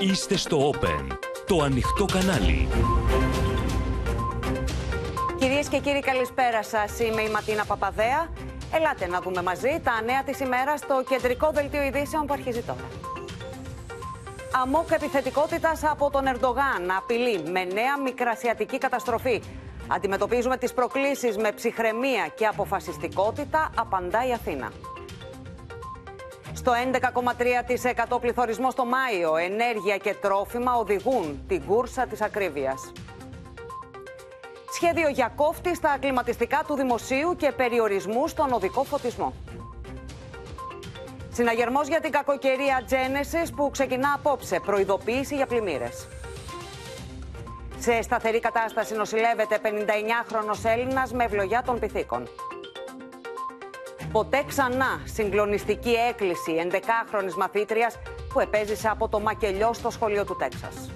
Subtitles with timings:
[0.00, 1.16] Είστε στο Open,
[1.46, 2.68] το ανοιχτό κανάλι.
[5.38, 6.98] Κυρίες και κύριοι καλησπέρα σας.
[7.00, 8.28] Είμαι η Ματίνα Παπαδέα.
[8.72, 12.84] Ελάτε να δούμε μαζί τα νέα της ημέρας στο κεντρικό δελτίο ειδήσεων που αρχίζει τώρα.
[14.62, 19.42] Αμόκ επιθετικότητας από τον Ερντογάν απειλεί με νέα μικρασιατική καταστροφή.
[19.88, 24.72] Αντιμετωπίζουμε τις προκλήσεις με ψυχραιμία και αποφασιστικότητα, απαντά η Αθήνα.
[26.66, 26.74] Στο
[28.16, 32.92] 11,3% πληθωρισμό στο Μάιο, ενέργεια και τρόφιμα οδηγούν την κούρσα της ακρίβειας.
[34.72, 39.32] Σχέδιο για κόφτη στα κλιματιστικά του δημοσίου και περιορισμούς στον οδικό φωτισμό.
[41.32, 44.60] Συναγερμός για την κακοκαιρία Genesis που ξεκινά απόψε.
[44.60, 46.08] Προειδοποίηση για πλημμύρες.
[47.78, 52.28] Σε σταθερή κατάσταση νοσηλεύεται 59χρονος Έλληνας με ευλογιά των πυθίκων.
[54.12, 57.98] Ποτέ ξανά συγκλονιστική έκκληση 11χρονης μαθήτριας
[58.32, 60.90] που επέζησε από το μακελιό στο σχολείο του Τέξας.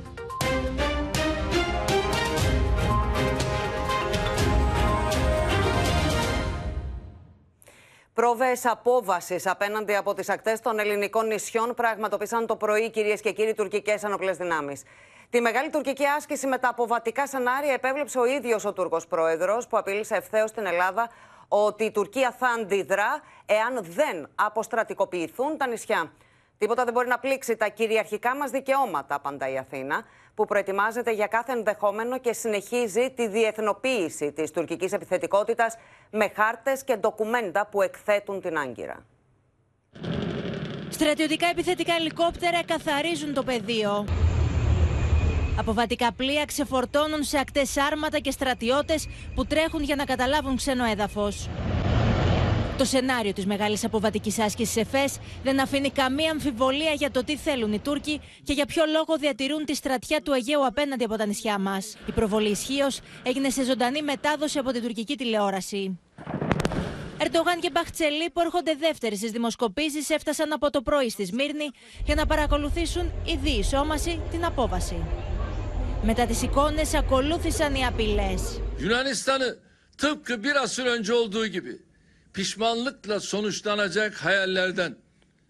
[8.15, 13.55] Πρόβες απόβασης απέναντι από τις ακτές των ελληνικών νησιών πραγματοποίησαν το πρωί, κυρίες και κύριοι,
[13.55, 14.83] τουρκικές ανοπλές δυνάμεις.
[15.31, 19.79] Τη μεγάλη τουρκική άσκηση με τα αποβατικά σενάρια επέβλεψε ο ίδιος ο Τούρκος πρόεδρος, που
[19.79, 21.11] απείλησε ευθέως στην Ελλάδα
[21.53, 26.13] ότι η Τουρκία θα αντιδρά εάν δεν αποστρατικοποιηθούν τα νησιά.
[26.59, 31.27] Τίποτα δεν μπορεί να πλήξει τα κυριαρχικά μας δικαιώματα, απαντά η Αθήνα, που προετοιμάζεται για
[31.27, 35.77] κάθε ενδεχόμενο και συνεχίζει τη διεθνοποίηση της τουρκικής επιθετικότητας
[36.11, 39.05] με χάρτες και ντοκουμέντα που εκθέτουν την Άγκυρα.
[40.89, 44.05] Στρατιωτικά επιθετικά ελικόπτερα καθαρίζουν το πεδίο.
[45.61, 51.49] Αποβατικά πλοία ξεφορτώνουν σε ακτές άρματα και στρατιώτες που τρέχουν για να καταλάβουν ξένο έδαφος.
[52.79, 57.73] Το σενάριο της μεγάλης αποβατικής άσκησης ΕΦΕΣ δεν αφήνει καμία αμφιβολία για το τι θέλουν
[57.73, 61.59] οι Τούρκοι και για ποιο λόγο διατηρούν τη στρατιά του Αιγαίου απέναντι από τα νησιά
[61.59, 61.97] μας.
[62.07, 65.99] Η προβολή ισχύως έγινε σε ζωντανή μετάδοση από την τουρκική τηλεόραση.
[67.23, 71.71] Ερντογάν και Μπαχτσελή, που έρχονται δεύτεροι στις δημοσκοπήσεις, έφτασαν από το πρωί στη Σμύρνη
[72.05, 74.97] για να παρακολουθήσουν η διεισόμαση την απόβαση.
[76.03, 78.61] Μετά τις εικόνες ακολούθησαν οι απειλές.
[78.79, 79.59] Yunanistan'ı
[79.99, 81.79] tıpkı bir asır önce olduğu gibi
[82.33, 84.97] pişmanlıkla sonuçlanacak hayallerden,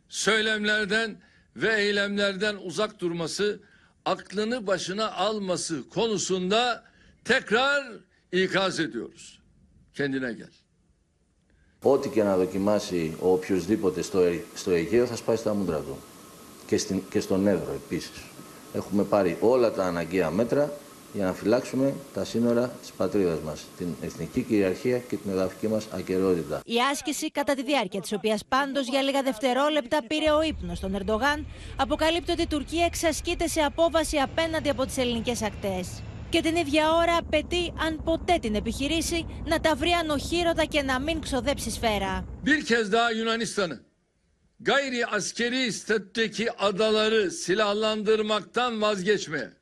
[0.09, 1.17] söylemlerden
[1.57, 3.61] ve eylemlerden uzak durması,
[4.05, 6.85] aklını başına alması konusunda
[7.25, 7.83] tekrar
[8.33, 9.41] ikaz ediyoruz.
[9.95, 10.53] Kendine gel.
[11.83, 14.21] Ό,τι και να δοκιμάσει ο οποιοδήποτε στο,
[14.55, 15.99] στο Αιγαίο θα σπάσει τα μούτρα του.
[16.67, 18.30] Και, στην, και στον Εύρο επίσης.
[18.75, 20.73] Έχουμε πάρει όλα τα αναγκαία μέτρα
[21.13, 25.87] για να φυλάξουμε τα σύνορα της πατρίδας μας, την εθνική κυριαρχία και την εδαφική μας
[25.91, 26.61] ακαιρεότητα.
[26.65, 30.95] Η άσκηση, κατά τη διάρκεια της οποίας πάντως για λίγα δευτερόλεπτα πήρε ο ύπνος στον
[30.95, 36.03] Ερντογάν, αποκαλύπτει ότι η Τουρκία εξασκείται σε απόβαση απέναντι από τις ελληνικές ακτές.
[36.29, 41.01] Και την ίδια ώρα απαιτεί, αν ποτέ την επιχειρήσει, να τα βρει ανοχήρωτα και να
[41.01, 42.25] μην ξοδέψει σφαίρα.
[42.45, 43.90] Bir kez daha Yunanistan'ı
[44.61, 49.53] gayri askeri statüdeki adaları silahlandırmaktan vazgeçmeye,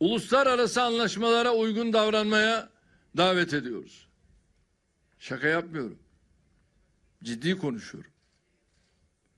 [0.00, 2.70] uluslararası anlaşmalara uygun davranmaya
[3.16, 4.08] davet ediyoruz.
[5.18, 5.98] Şaka yapmıyorum.
[7.22, 8.10] Ciddi konuşuyorum.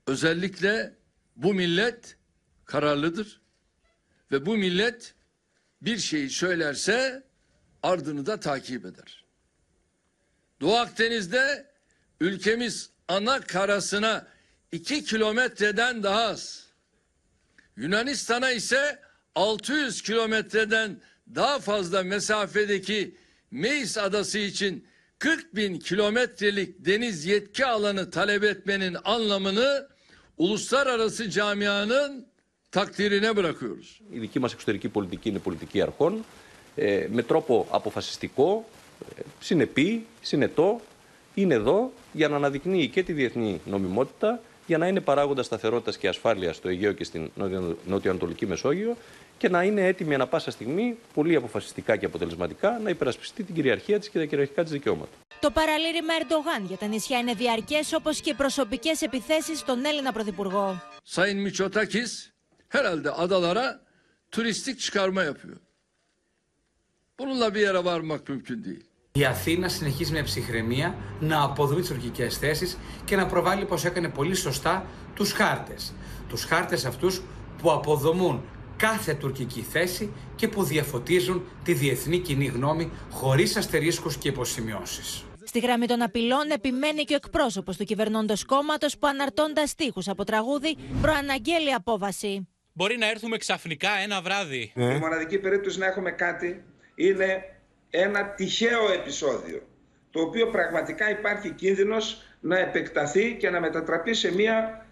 [0.07, 0.95] Özellikle
[1.35, 2.17] bu millet
[2.65, 3.41] kararlıdır
[4.31, 5.15] ve bu millet
[5.81, 7.23] bir şeyi söylerse
[7.83, 9.25] ardını da takip eder.
[10.61, 11.71] Doğu Akdeniz'de
[12.19, 14.26] ülkemiz ana karasına
[14.72, 16.68] 2 kilometreden daha az.
[17.76, 18.98] Yunanistan'a ise
[19.34, 21.00] 600 kilometreden
[21.34, 23.14] daha fazla mesafedeki
[23.50, 24.86] Meis adası için
[25.18, 29.88] 40 bin kilometrelik deniz yetki alanı talep etmenin anlamını
[30.38, 32.26] uluslararası camianın
[32.72, 34.00] takdirine bırakıyoruz.
[34.12, 36.24] Η δική μας εξωτερική πολιτική είναι πολιτική αρχών,
[36.74, 38.68] ε, με τρόπο αποφασιστικό,
[39.16, 40.80] ε, συνεπή, συνετό,
[41.33, 46.07] είναι εδώ για να αναδεικνύει και τη διεθνή νομιμότητα, για να είναι παράγοντας σταθερότητας και
[46.07, 47.31] ασφάλειας στο Αιγαίο και στην
[47.85, 48.97] νοτιοανατολική Μεσόγειο
[49.37, 53.99] και να είναι έτοιμη ανα πάσα στιγμή, πολύ αποφασιστικά και αποτελεσματικά, να υπερασπιστεί την κυριαρχία
[53.99, 55.11] της και τα κυριαρχικά της δικαιώματα.
[55.39, 60.11] Το παραλήρημα Ερντογάν για τα νησιά είναι διαρκές όπως και οι προσωπικές επιθέσεις στον Έλληνα
[60.11, 60.81] Πρωθυπουργό.
[61.05, 62.31] Sayın Miçotakis
[62.67, 63.81] herhalde adalara
[64.31, 65.57] turistik çıkarma yapıyor.
[67.19, 68.83] Bununla bir yere varmak mümkün değil.
[69.19, 74.09] Η Αθήνα συνεχίζει με ψυχραιμία να αποδομεί τις τουρκικές θέσεις και να προβάλλει, πώ έκανε
[74.09, 75.93] πολύ σωστά, τους χάρτες.
[76.29, 77.23] Τους χάρτες αυτούς
[77.61, 78.43] που αποδομούν
[78.77, 85.25] κάθε τουρκική θέση και που διαφωτίζουν τη διεθνή κοινή γνώμη χωρίς αστερίσκους και υποσημειώσεις.
[85.43, 90.23] Στη γραμμή των απειλών επιμένει και ο εκπρόσωπος του κυβερνώντος κόμματος που αναρτώντα τείχου από
[90.23, 92.47] τραγούδι προαναγγέλει απόβαση.
[92.73, 94.71] μπορεί να έρθουμε ξαφνικά ένα βράδυ.
[94.75, 96.63] Η μοναδική περίπτωση να έχουμε κάτι
[96.95, 97.52] είναι
[97.95, 99.61] ένα τυχαίο επεισόδιο,
[100.11, 104.85] το οποίο πραγματικά υπάρχει κίνδυνος να επεκταθεί και να μετατραπεί σε μια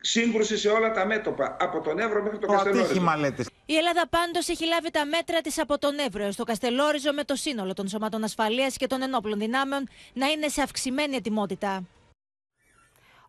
[0.00, 3.34] σύγκρουση σε όλα τα μέτωπα, από τον Εύρο μέχρι το, το Καστελόριζο.
[3.66, 7.24] Η Ελλάδα πάντως έχει λάβει τα μέτρα της από τον Εύρο έως το Καστελόριζο με
[7.24, 11.84] το σύνολο των σωματών ασφαλείας και των ενόπλων δυνάμεων να είναι σε αυξημένη ετοιμότητα.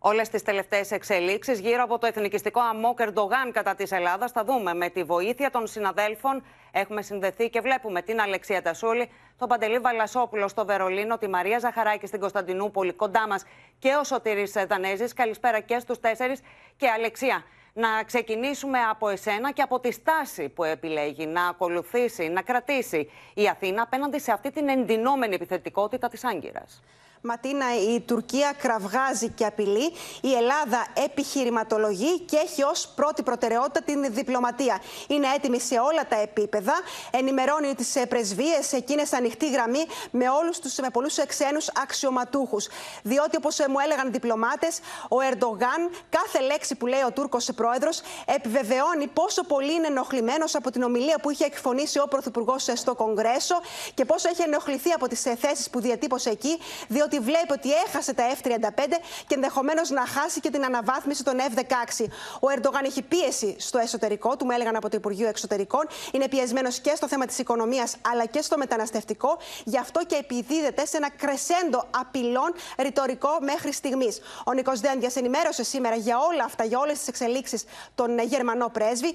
[0.04, 4.74] Όλες τις τελευταίες εξελίξεις γύρω από το εθνικιστικό αμόκ Ερντογάν κατά της Ελλάδας θα δούμε
[4.74, 6.44] με τη βοήθεια των συναδέλφων.
[6.72, 12.06] Έχουμε συνδεθεί και βλέπουμε την Αλεξία Τασούλη, τον Παντελή Βαλασόπουλο στο Βερολίνο, τη Μαρία Ζαχαράκη
[12.06, 13.44] στην Κωνσταντινούπολη, κοντά μας
[13.78, 15.12] και ο Σωτήρης Δανέζης.
[15.12, 16.40] Καλησπέρα και στους τέσσερις.
[16.76, 22.42] Και Αλεξία, να ξεκινήσουμε από εσένα και από τη στάση που επιλέγει να ακολουθήσει, να
[22.42, 26.82] κρατήσει η Αθήνα απέναντι σε αυτή την εντυνόμενη επιθετικότητα της Άγκυρας.
[27.24, 29.92] Ματίνα, η Τουρκία κραυγάζει και απειλεί.
[30.20, 34.80] Η Ελλάδα επιχειρηματολογεί και έχει ως πρώτη προτεραιότητα την διπλωματία.
[35.08, 36.72] Είναι έτοιμη σε όλα τα επίπεδα.
[37.10, 42.68] Ενημερώνει τις πρεσβείες, εκείνες ανοιχτή γραμμή με όλους τους με πολλούς ξένους αξιωματούχους.
[43.02, 44.78] Διότι, όπως μου έλεγαν διπλωμάτες,
[45.08, 50.70] ο Ερντογάν, κάθε λέξη που λέει ο Τούρκος πρόεδρος, επιβεβαιώνει πόσο πολύ είναι ενοχλημένος από
[50.70, 53.60] την ομιλία που είχε εκφωνήσει ο Πρωθυπουργός στο Κογκρέσο
[53.94, 56.58] και πόσο έχει ενοχληθεί από τις θέσεις που διατύπωσε εκεί,
[56.88, 58.86] διότι ότι βλέπει ότι έχασε τα F-35
[59.26, 62.04] και ενδεχομένως να χάσει και την αναβάθμιση των F-16.
[62.40, 65.86] Ο Ερντογάν έχει πίεση στο εσωτερικό του, μου έλεγαν από το Υπουργείο Εξωτερικών.
[66.12, 69.38] Είναι πιεσμένος και στο θέμα της οικονομίας αλλά και στο μεταναστευτικό.
[69.64, 74.20] Γι' αυτό και επιδίδεται σε ένα κρεσέντο απειλών ρητορικό μέχρι στιγμής.
[74.44, 79.14] Ο Νικό Δένδια ενημέρωσε σήμερα για όλα αυτά, για όλες τις εξελίξεις τον Γερμανό πρέσβη.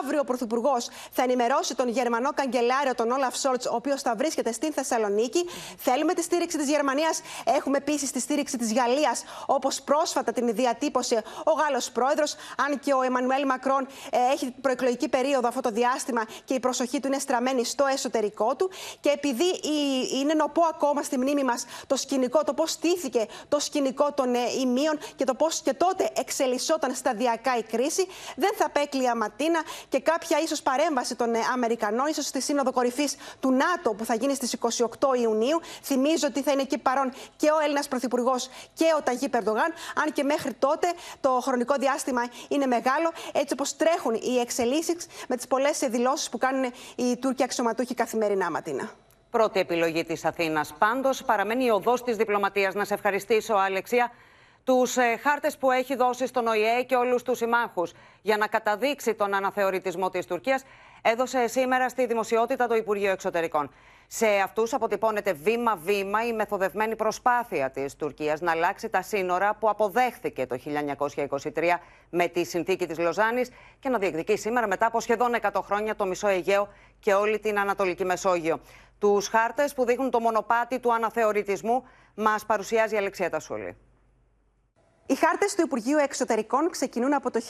[0.00, 4.52] Αύριο ο Πρωθυπουργός θα ενημερώσει τον Γερμανό καγκελάριο, τον Όλαφ Σόλτς, ο οποίος θα βρίσκεται
[4.52, 5.48] στην Θεσσαλονίκη.
[5.78, 11.22] Θέλουμε τη στήριξη της Γερμανίας Έχουμε επίσης τη στήριξη της Γαλλίας, όπως πρόσφατα την διατύπωσε
[11.44, 12.34] ο Γάλλος πρόεδρος.
[12.66, 17.00] Αν και ο Εμμανουέλ Μακρόν ε, έχει προεκλογική περίοδο αυτό το διάστημα και η προσοχή
[17.00, 18.70] του είναι στραμμένη στο εσωτερικό του.
[19.00, 19.60] Και επειδή
[20.20, 24.38] είναι νοπό ακόμα στη μνήμη μας το σκηνικό, το πώς στήθηκε το σκηνικό των ε,
[24.60, 28.06] ημείων και το πώς και τότε εξελισσόταν σταδιακά η κρίση,
[28.36, 33.16] δεν θα απέκλει αματίνα και κάποια ίσως παρέμβαση των ε, Αμερικανών, ίσως στη Σύνοδο Κορυφής
[33.40, 35.60] του ΝΑΤΟ που θα γίνει στις 28 Ιουνίου.
[35.82, 39.72] Θυμίζω ότι θα είναι εκεί παρόν και ο Έλληνας Πρωθυπουργός και ο Ταγί Περντογάν,
[40.04, 40.86] αν και μέχρι τότε
[41.20, 46.38] το χρονικό διάστημα είναι μεγάλο, έτσι όπως τρέχουν οι εξελίξεις με τις πολλές δηλώσεις που
[46.38, 48.90] κάνουν οι Τούρκοι αξιωματούχοι καθημερινά, Ματίνα.
[49.30, 50.74] Πρώτη επιλογή της Αθήνας.
[50.78, 52.74] Πάντως, παραμένει η οδός της διπλωματίας.
[52.74, 54.10] Να σε ευχαριστήσω, Αλεξία
[54.64, 57.92] τους ε, χάρτες που έχει δώσει στον ΟΗΕ και όλους τους συμμάχους
[58.22, 60.62] για να καταδείξει τον αναθεωρητισμό της Τουρκίας,
[61.02, 63.70] έδωσε σήμερα στη δημοσιότητα το Υπουργείο Εξωτερικών.
[64.10, 70.46] Σε αυτούς αποτυπώνεται βήμα-βήμα η μεθοδευμένη προσπάθεια της Τουρκίας να αλλάξει τα σύνορα που αποδέχθηκε
[70.46, 70.58] το
[71.26, 75.96] 1923 με τη συνθήκη της Λοζάνης και να διεκδικεί σήμερα μετά από σχεδόν 100 χρόνια
[75.96, 76.68] το μισό Αιγαίο
[76.98, 78.60] και όλη την Ανατολική Μεσόγειο.
[78.98, 81.84] Τους χάρτες που δείχνουν το μονοπάτι του αναθεωρητισμού
[82.14, 83.76] μας παρουσιάζει η Αλεξία Τασούλη.
[85.10, 87.40] Οι χάρτες του Υπουργείου Εξωτερικών ξεκινούν από το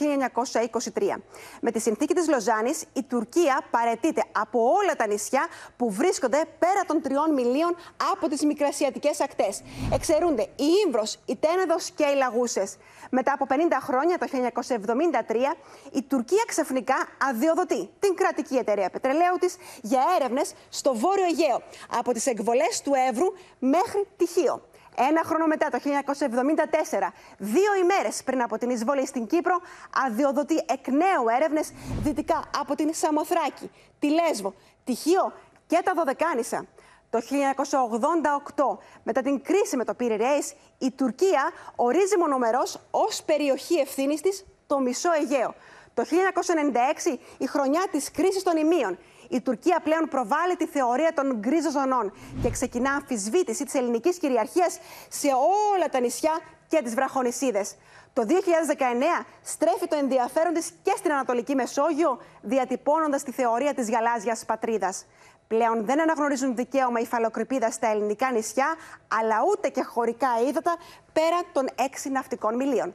[0.94, 1.22] 1923.
[1.60, 5.46] Με τη συνθήκη της Λοζάνης, η Τουρκία παρετείται από όλα τα νησιά
[5.76, 7.76] που βρίσκονται πέρα των τριών μιλίων
[8.12, 9.62] από τις μικρασιατικές ακτές.
[9.93, 12.76] Εξαιρούνται η Ήμβρο, η Τένεδος και οι Λαγούσες.
[13.10, 15.56] Μετά από 50 χρόνια, το 1973,
[15.93, 21.62] η Τουρκία ξαφνικά αδειοδοτεί την κρατική εταιρεία πετρελαίου της για έρευνες στο Βόρειο Αιγαίο,
[21.99, 23.26] από τις εκβολές του Εύρου
[23.59, 24.62] μέχρι τη Χίο.
[25.07, 29.61] Ένα χρόνο μετά, το 1974, δύο ημέρες πριν από την εισβολή στην Κύπρο,
[30.07, 35.33] αδειοδοτεί εκ νέου έρευνες δυτικά από την Σαμοθράκη, τη Λέσβο, τη Χίο
[35.67, 36.67] και τα Δωδεκάνησα.
[37.11, 44.21] Το 1988, μετά την κρίση με το Πυρηρέης, η Τουρκία ορίζει μονομερός ως περιοχή ευθύνης
[44.21, 45.55] της το Μισό Αιγαίο.
[45.95, 51.37] Το 1996, η χρονιά της κρίσης των ημείων, η Τουρκία πλέον προβάλλει τη θεωρία των
[51.38, 55.28] γκρίζων ζωνών και ξεκινά αμφισβήτηση της ελληνικής κυριαρχίας σε
[55.75, 57.76] όλα τα νησιά και τις βραχονισίδες.
[58.12, 64.44] Το 2019 στρέφει το ενδιαφέρον της και στην Ανατολική Μεσόγειο, διατυπώνοντας τη θεωρία της γαλάζιας
[64.44, 65.06] πατρίδας.
[65.49, 68.75] Πλέον δεν αναγνωρίζουν δικαίωμα υφαλοκρηπίδα στα ελληνικά νησιά,
[69.20, 70.76] αλλά ούτε και χωρικά ύδατα
[71.12, 72.94] πέρα των έξι ναυτικών μιλίων.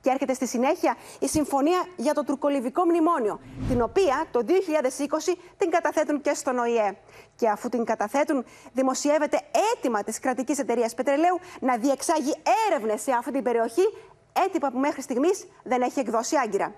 [0.00, 5.70] Και έρχεται στη συνέχεια η συμφωνία για το τουρκολιβικό μνημόνιο, την οποία το 2020 την
[5.70, 6.96] καταθέτουν και στον ΟΗΕ.
[7.36, 9.40] Και αφού την καταθέτουν, δημοσιεύεται
[9.74, 12.34] αίτημα της κρατικής εταιρείας πετρελαίου να διεξάγει
[12.70, 13.82] έρευνες σε αυτή την περιοχή,
[14.44, 16.74] έτυπα που μέχρι στιγμής δεν έχει εκδώσει άγκυρα.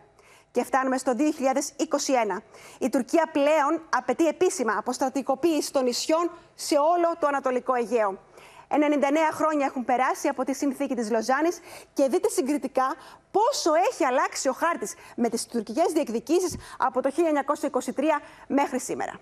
[0.51, 2.43] Και φτάνουμε στο 2021.
[2.79, 8.19] Η Τουρκία πλέον απαιτεί επίσημα αποστατικοποίηση των νησιών σε όλο το Ανατολικό Αιγαίο.
[8.69, 8.75] 99
[9.33, 11.61] χρόνια έχουν περάσει από τη συνθήκη της Λοζάνης
[11.93, 12.95] και δείτε συγκριτικά
[13.31, 17.11] πόσο έχει αλλάξει ο χάρτης με τις τουρκικές διεκδικήσεις από το
[17.95, 18.03] 1923
[18.49, 19.13] μέχρι σήμερα.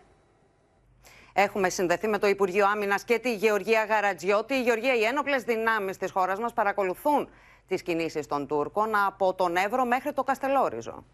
[1.33, 4.55] Έχουμε συνδεθεί με το Υπουργείο Άμυνας και τη Γεωργία Γαρατζιώτη.
[4.55, 7.29] Η Γεωργία, οι ένοπλες δυνάμεις της χώρας μας παρακολουθούν
[7.67, 11.05] τις κινήσεις των Τούρκων από τον Εύρο μέχρι το Καστελόριζο.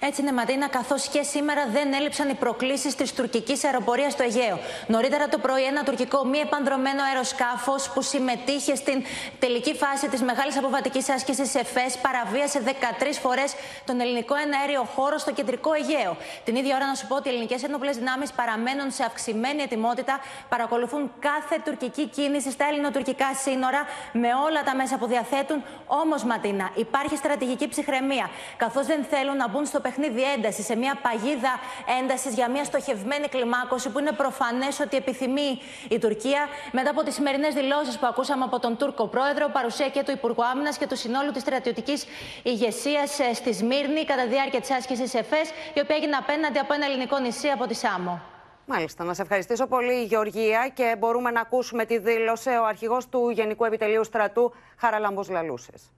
[0.00, 4.58] Έτσι είναι, Ματίνα, καθώς και σήμερα δεν έλειψαν οι προκλήσεις της τουρκικής αεροπορίας στο Αιγαίο.
[4.86, 9.04] Νωρίτερα το πρωί, ένα τουρκικό μη επανδρομένο αεροσκάφος που συμμετείχε στην
[9.38, 15.32] τελική φάση της μεγάλης αποβατικής άσκησης ΕΦΕΣ παραβίασε 13 φορές τον ελληνικό εναέριο χώρο στο
[15.32, 16.16] κεντρικό Αιγαίο.
[16.44, 20.20] Την ίδια ώρα, να σου πω ότι οι ελληνικές ένοπλες δυνάμεις παραμένουν σε αυξημένη ετοιμότητα,
[20.48, 25.64] παρακολουθούν κάθε τουρκική κίνηση στα ελληνοτουρκικά σύνορα με όλα τα μέσα που διαθέτουν.
[25.86, 30.94] Όμως, Ματίνα, υπάρχει στρατηγική ψυχραιμία, καθώς δεν θέλουν να μπουν στο παιχνίδι έντασης, σε μια
[31.02, 31.52] παγίδα
[32.00, 35.50] έντασης για μια στοχευμένη κλιμάκωση που είναι προφανές ότι επιθυμεί
[35.88, 36.42] η Τουρκία
[36.72, 40.44] μετά από τις σημερινές δηλώσεις που ακούσαμε από τον Τούρκο πρόεδρο, παρουσία και του Υπουργού
[40.44, 42.06] Άμυνας και του συνόλου της στρατιωτικής
[42.42, 46.72] ηγεσίας ε, στη Σμύρνη κατά τη διάρκεια της άσκησης ΕΦΕΣ, η οποία έγινε απέναντι από
[46.74, 48.20] ένα ελληνικό νησί από τη Σάμο.
[48.66, 53.30] Μάλιστα, να σε ευχαριστήσω πολύ, Γεωργία, και μπορούμε να ακούσουμε τη δήλωση ο αρχηγός του
[53.30, 55.92] Γενικού Επιτελείου Στρατού, Χαραλάμπος Λαλούσες.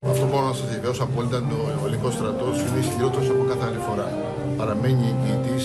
[0.00, 1.38] Αυτό μπορώ να σας διαβεβαιώσω απόλυτα.
[1.40, 4.08] Το ελληνικό στρατός είναι ισχυρότερο από κάθε άλλη φορά.
[4.56, 5.64] Παραμένει εγγυητή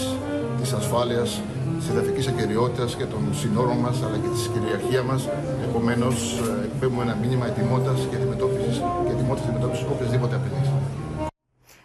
[0.60, 1.42] της ασφάλειας,
[1.80, 5.30] της εδαφικής ακαιρεότητα και των συνόρων μας αλλά και της κυριαρχίας μας.
[5.64, 10.70] Επομένως, εκπέμπουμε ένα μήνυμα ετοιμότητας και αντιμετώπισης και ετοιμότητας αντιμετώπισης οποιασδήποτε απειλής.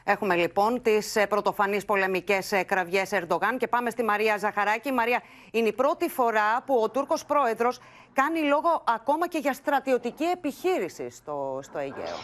[0.06, 4.92] Έχουμε λοιπόν τις πρωτοφανείς πολεμικές κραυγές Ερντογάν και πάμε στη Μαρία Ζαχαράκη.
[4.92, 7.80] Μαρία, είναι η πρώτη φορά που ο Τούρκος πρόεδρος
[8.14, 12.18] κάνει λόγο ακόμα και για στρατιωτική επιχείρηση στο, στο Αιγαίο.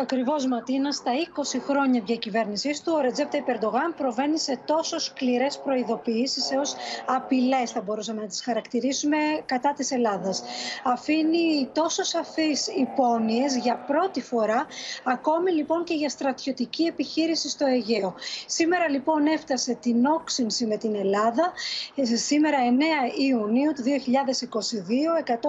[0.00, 1.10] Ακριβώς, Ματίνας, στα
[1.56, 6.74] 20 χρόνια διακυβέρνησής του, ο Ρετζέπτα Περντογάν προβαίνει σε τόσο σκληρές προειδοποιήσεις έως
[7.06, 10.42] απειλές, θα μπορούσαμε να τις χαρακτηρίσουμε, κατά της Ελλάδας.
[10.84, 14.66] Αφήνει τόσο σαφείς υπόνοιες για πρώτη φορά,
[15.04, 18.14] ακόμη λοιπόν και για στρατιωτική επιχείρηση στο Αιγαίο.
[18.46, 21.52] Σήμερα λοιπόν έφτασε την όξυνση με την Ελλάδα,
[21.94, 22.82] ε, σήμερα 9
[23.18, 24.57] Ιουνίου του 2020 100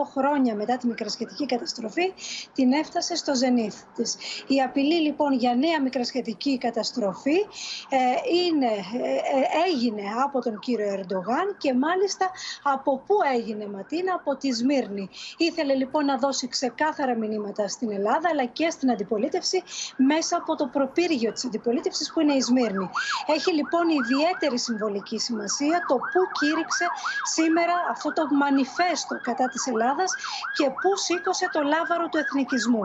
[0.05, 2.13] χρόνια μετά τη μικρασχετική καταστροφή,
[2.53, 4.17] την έφτασε στο ζενήθ της.
[4.47, 7.37] Η απειλή λοιπόν για νέα μικρασχετική καταστροφή
[7.89, 7.97] ε,
[8.45, 12.31] είναι, ε, ε, έγινε από τον κύριο Ερντογάν και μάλιστα
[12.63, 15.09] από πού έγινε Ματίνα, από τη Σμύρνη.
[15.37, 19.63] Ήθελε λοιπόν να δώσει ξεκάθαρα μηνύματα στην Ελλάδα αλλά και στην αντιπολίτευση
[19.95, 22.89] μέσα από το προπύργιο της αντιπολίτευσης που είναι η Σμύρνη.
[23.35, 26.85] Έχει λοιπόν ιδιαίτερη συμβολική σημασία το που κήρυξε
[27.35, 30.09] σήμερα αυτό το μανιφέστο κατά της Ελλάδας
[30.57, 32.83] και πού σήκωσε το λάβαρο του εθνικισμού.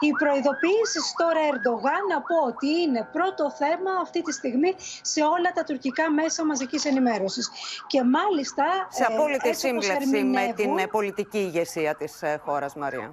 [0.00, 5.50] Οι προειδοποιήσει τώρα Ερντογάν να πω ότι είναι πρώτο θέμα αυτή τη στιγμή σε όλα
[5.52, 7.50] τα τουρκικά μέσα μαζικής ενημέρωσης.
[7.86, 8.64] Και μάλιστα...
[8.88, 13.10] Σε απόλυτη ε, σύμπλευση με την πολιτική ηγεσία της ε, χώρας, Μαρία.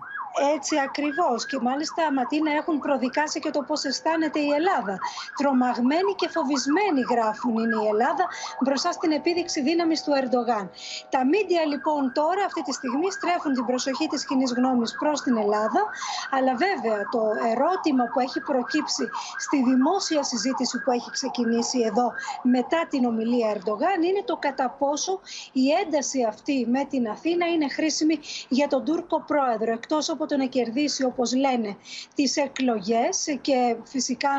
[0.53, 1.45] Έτσι ακριβώς.
[1.45, 4.97] Και μάλιστα, Ματίνα, έχουν προδικάσει και το πώς αισθάνεται η Ελλάδα.
[5.37, 8.25] Τρομαγμένη και φοβισμένη, γράφουν, είναι η Ελλάδα
[8.63, 10.71] μπροστά στην επίδειξη δύναμης του Ερντογάν.
[11.09, 15.37] Τα μίντια λοιπόν τώρα, αυτή τη στιγμή, στρέφουν την προσοχή της κοινή γνώμης προς την
[15.37, 15.81] Ελλάδα.
[16.31, 17.21] Αλλά βέβαια το
[17.53, 24.01] ερώτημα που έχει προκύψει στη δημόσια συζήτηση που έχει ξεκινήσει εδώ μετά την ομιλία Ερντογάν
[24.03, 25.19] είναι το κατά πόσο
[25.51, 28.19] η ένταση αυτή με την Αθήνα είναι χρήσιμη
[28.49, 29.71] για τον Τούρκο πρόεδρο.
[29.71, 31.77] Εκτός από το να κερδίσει όπως λένε
[32.15, 34.29] τις εκλογές και φυσικά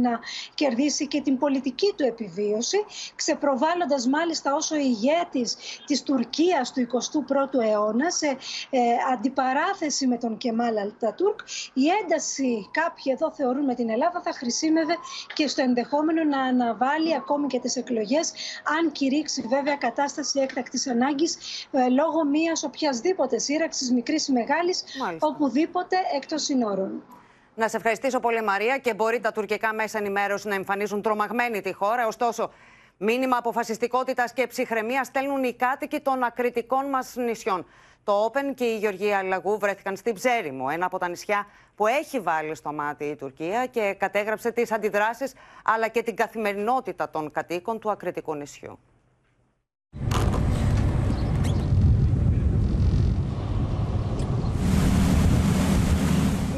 [0.00, 0.18] να,
[0.54, 8.10] κερδίσει και την πολιτική του επιβίωση ξεπροβάλλοντας μάλιστα όσο ηγέτης της Τουρκίας του 21ου αιώνα
[8.10, 8.26] σε
[8.70, 8.80] ε,
[9.12, 11.40] αντιπαράθεση με τον Κεμάλ Αλτατούρκ
[11.72, 14.94] η ένταση κάποιοι εδώ θεωρούν με την Ελλάδα θα χρησίμευε
[15.34, 18.32] και στο ενδεχόμενο να αναβάλει ακόμη και τις εκλογές
[18.78, 21.36] αν κηρύξει βέβαια κατάσταση έκτακτης ανάγκης
[21.70, 24.84] ε, λόγω μιας οποιασδήποτε σύραξης μικρής ή μεγάλης
[25.26, 27.02] οπουδήποτε εκτός συνόρων.
[27.54, 31.72] Να σε ευχαριστήσω πολύ Μαρία και μπορεί τα τουρκικά μέσα ενημέρωση να εμφανίζουν τρομαγμένη τη
[31.72, 32.06] χώρα.
[32.06, 32.50] Ωστόσο,
[32.96, 37.66] μήνυμα αποφασιστικότητας και ψυχραιμίας στέλνουν οι κάτοικοι των ακριτικών μας νησιών.
[38.04, 42.20] Το Όπεν και η Γεωργία Λαγού βρέθηκαν στην Ψέριμο, ένα από τα νησιά που έχει
[42.20, 47.78] βάλει στο μάτι η Τουρκία και κατέγραψε τις αντιδράσεις αλλά και την καθημερινότητα των κατοίκων
[47.78, 48.78] του ακριτικού νησιού.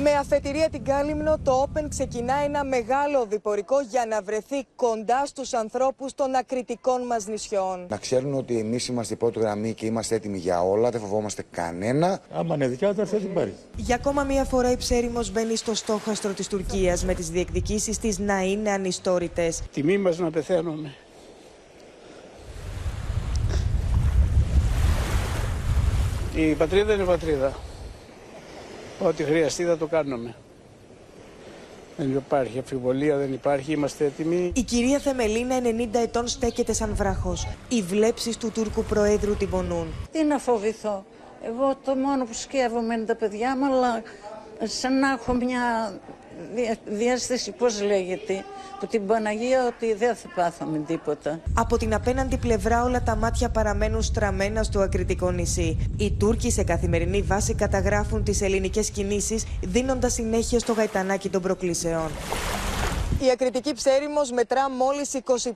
[0.02, 5.52] Με αφετηρία την Κάλυμνο, το Open ξεκινά ένα μεγάλο διπορικό για να βρεθεί κοντά στους
[5.52, 7.87] ανθρώπους των ακριτικών μας νησιών.
[7.88, 11.45] Να ξέρουν ότι εμείς είμαστε η πρώτη γραμμή και είμαστε έτοιμοι για όλα, δεν φοβόμαστε
[11.50, 12.21] κανένα.
[12.33, 13.55] Άμα είναι δικιά τους, θα την πάρει.
[13.76, 18.19] Για ακόμα μία φορά η Ψέριμος μπαίνει στο στόχαστρο της Τουρκίας με τις διεκδικήσεις της
[18.19, 19.62] να είναι ανιστόρητες.
[19.73, 20.95] Τιμή μας να πεθαίνουμε.
[26.35, 27.52] Η πατρίδα είναι πατρίδα.
[28.99, 30.35] Ό,τι χρειαστεί θα το κάνουμε.
[31.97, 34.52] Δεν υπάρχει αφιβολία, δεν υπάρχει, είμαστε έτοιμοι.
[34.55, 37.49] Η κυρία Θεμελίνα, 90 ετών, στέκεται σαν βράχος.
[37.69, 39.87] Οι βλέψεις του Τούρκου Προέδρου την πονούν.
[40.12, 41.05] Τι να φοβηθώ.
[41.43, 44.02] Εγώ το μόνο που σκέφτομαι είναι τα παιδιά μου, αλλά
[44.62, 45.93] σαν να έχω μια
[46.85, 48.45] διάσταση, πώς λέγεται,
[48.80, 51.40] που την Παναγία ότι δεν θα πάθαμε τίποτα.
[51.54, 55.88] Από την απέναντι πλευρά όλα τα μάτια παραμένουν στραμμένα στο ακριτικό νησί.
[55.97, 62.11] Οι Τούρκοι σε καθημερινή βάση καταγράφουν τις ελληνικές κινήσεις, δίνοντας συνέχεια στο γαϊτανάκι των προκλήσεων.
[63.20, 65.52] Η ακριτική ψέριμος μετρά μόλις 25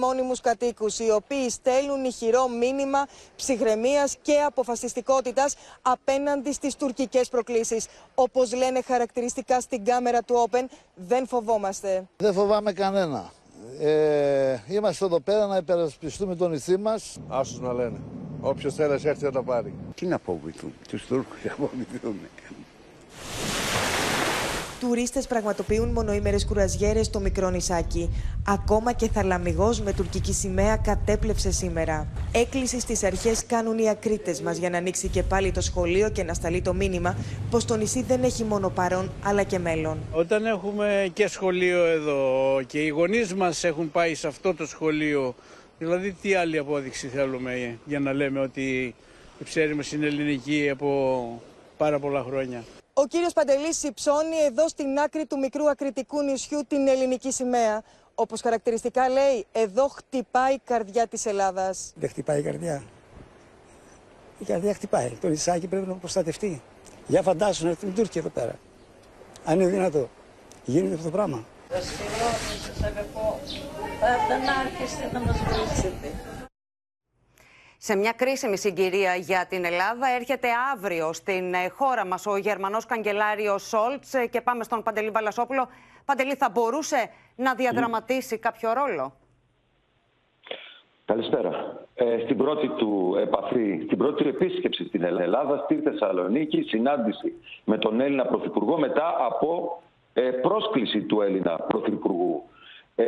[0.00, 3.06] μόνιμους κατοίκους, οι οποίοι στέλνουν ηχηρό μήνυμα
[3.36, 7.86] ψυχραιμίας και αποφασιστικότητας απέναντι στις τουρκικές προκλήσεις.
[8.14, 12.04] Όπως λένε χαρακτηριστικά στην κάμερα του Open, δεν φοβόμαστε.
[12.16, 13.30] Δεν φοβάμαι κανένα.
[13.80, 17.16] Ε, είμαστε εδώ πέρα να υπερασπιστούμε το νησί μας.
[17.28, 18.00] Άσους να λένε.
[18.40, 19.74] Όποιος θέλει έρθει να τα πάρει.
[19.94, 22.20] Τι να φοβηθούν, τους Τούρκους να φοβηθούν.
[24.80, 28.10] Τουρίστες πραγματοποιούν μονοήμερες κουραζιέρες στο μικρό νησάκι.
[28.46, 32.08] Ακόμα και θαλαμιγό με τουρκική σημαία κατέπλεψε σήμερα.
[32.32, 36.22] Έκκληση στις αρχές κάνουν οι ακρίτες μας για να ανοίξει και πάλι το σχολείο και
[36.22, 37.16] να σταλεί το μήνυμα
[37.50, 39.98] πως το νησί δεν έχει μόνο παρόν αλλά και μέλλον.
[40.12, 45.34] Όταν έχουμε και σχολείο εδώ και οι γονείς μας έχουν πάει σε αυτό το σχολείο,
[45.78, 48.94] δηλαδή τι άλλη απόδειξη θέλουμε για να λέμε ότι
[49.38, 51.42] η ψέρι μας είναι ελληνική από
[51.76, 52.64] πάρα πολλά χρόνια;
[52.98, 57.82] Ο κύριος Παντελής υψώνει εδώ στην άκρη του μικρού ακριτικού νησιού την ελληνική σημαία.
[58.14, 61.92] Όπως χαρακτηριστικά λέει, εδώ χτυπάει η καρδιά της Ελλάδας.
[61.94, 62.82] Δεν χτυπάει η καρδιά.
[64.38, 65.10] Η καρδιά χτυπάει.
[65.20, 66.62] Το νησάκι πρέπει να προστατευτεί.
[67.06, 68.58] Για φαντάσου να έρθουν οι Τούρκοι εδώ πέρα.
[69.44, 70.08] Αν είναι δυνατό.
[70.64, 71.44] Γίνεται αυτό το πράγμα.
[71.70, 73.40] Συγγνώμη, σας αγαπώ.
[74.00, 76.12] Πάντα να άρχιστε να μας βοηθήσετε.
[77.88, 82.86] Σε μια κρίσιμη συγκυρία για την Ελλάδα έρχεται αύριο στην ε, χώρα μας ο Γερμανός
[82.86, 85.68] Καγκελάριος Σόλτς ε, και πάμε στον Παντελή Βαλασόπουλο.
[86.04, 89.12] Παντελή, θα μπορούσε να διαδραματίσει κάποιο ρόλο;
[91.04, 91.50] Καλησπέρα.
[91.94, 97.32] Ε, στην πρώτη του επαφή, στην πρώτη του επίσκεψη στην Ελλάδα, στη Θεσσαλονίκη, συνάντηση
[97.64, 102.42] με τον Έλληνα Πρωθυπουργό μετά από ε, πρόσκληση του Έλληνα Πρωθυπουργού.
[102.98, 103.04] Ε,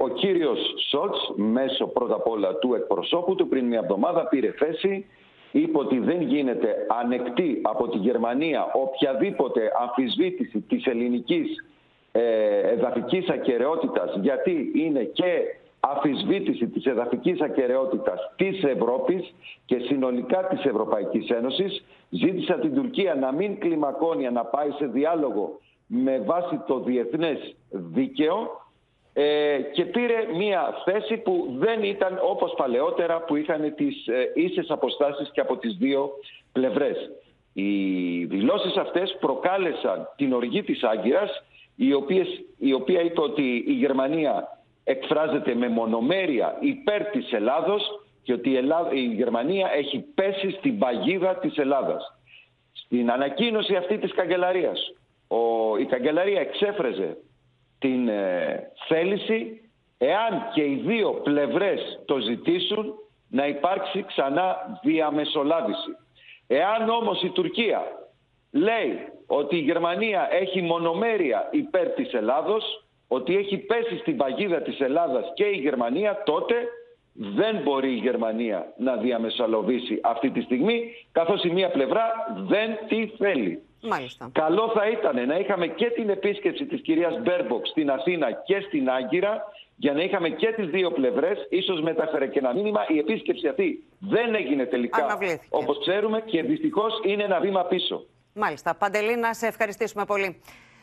[0.00, 5.06] ο κύριος Σόλτς, μέσω πρώτα απ' όλα του εκπροσώπου του, πριν μια εβδομάδα πήρε θέση,
[5.52, 11.64] είπε ότι δεν γίνεται ανεκτή από τη Γερμανία οποιαδήποτε αμφισβήτηση της ελληνικής
[12.12, 15.42] ε, εδαφικής ακαιρεότητας, γιατί είναι και
[15.80, 21.84] αμφισβήτηση της εδαφικής ακαιρεότητας της Ευρώπης και συνολικά της Ευρωπαϊκής Ένωσης.
[22.10, 28.36] Ζήτησε την Τουρκία να μην κλιμακώνει, να πάει σε διάλογο με βάση το διεθνές δίκαιο
[28.36, 28.69] ε,
[29.72, 35.30] και πήρε μια θέση που δεν ήταν όπως παλαιότερα που είχαν τις ε, ίσες αποστάσεις
[35.32, 36.10] και από τις δύο
[36.52, 37.10] πλευρές.
[37.52, 41.44] Οι δηλώσεις αυτές προκάλεσαν την οργή της Άγκυρας
[41.76, 47.82] η, οποίες, η οποία είπε ότι η Γερμανία εκφράζεται με μονομέρεια υπέρ της Ελλάδος
[48.22, 48.60] και ότι η,
[48.92, 52.14] η Γερμανία έχει πέσει στην παγίδα της Ελλάδας.
[52.72, 54.92] Στην ανακοίνωση αυτή της καγκελαρίας
[55.28, 57.16] ο, η καγκελαρία εξέφραζε
[57.80, 59.60] την ε, θέληση,
[59.98, 62.94] εάν και οι δύο πλευρές το ζητήσουν,
[63.30, 65.96] να υπάρξει ξανά διαμεσολάβηση.
[66.46, 67.82] Εάν όμως η Τουρκία
[68.52, 74.80] λέει ότι η Γερμανία έχει μονομέρεια υπέρ της Ελλάδος, ότι έχει πέσει στην παγίδα της
[74.80, 76.54] Ελλάδας και η Γερμανία, τότε
[77.12, 83.06] δεν μπορεί η Γερμανία να διαμεσολαβήσει αυτή τη στιγμή, καθώς η μία πλευρά δεν τη
[83.06, 83.62] θέλει.
[83.82, 84.30] Μάλιστα.
[84.32, 88.90] Καλό θα ήταν να είχαμε και την επίσκεψη της κυρίας Μπέρμποκ στην Αθήνα και στην
[88.90, 92.84] Άγκυρα για να είχαμε και τις δύο πλευρές, ίσως μεταφέρε και ένα μήνυμα.
[92.88, 98.04] Η επίσκεψη αυτή δεν έγινε τελικά όπως ξέρουμε και δυστυχώς είναι ένα βήμα πίσω.
[98.34, 98.74] Μάλιστα.
[98.74, 100.40] Παντελή, να σε ευχαριστήσουμε πολύ.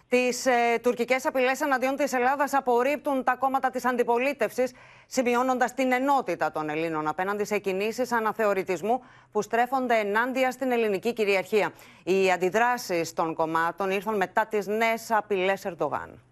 [0.09, 4.71] Τις ε, τουρκικές απειλές εναντίον της Ελλάδας απορρίπτουν τα κόμματα της αντιπολίτευσης,
[5.07, 11.73] σημειώνοντας την ενότητα των Ελλήνων απέναντι σε κινήσεις αναθεωρητισμού που στρέφονται ενάντια στην ελληνική κυριαρχία.
[12.03, 16.26] Οι αντιδράσεις των κομμάτων ήρθαν μετά τις νέες απειλές Ερντογάν.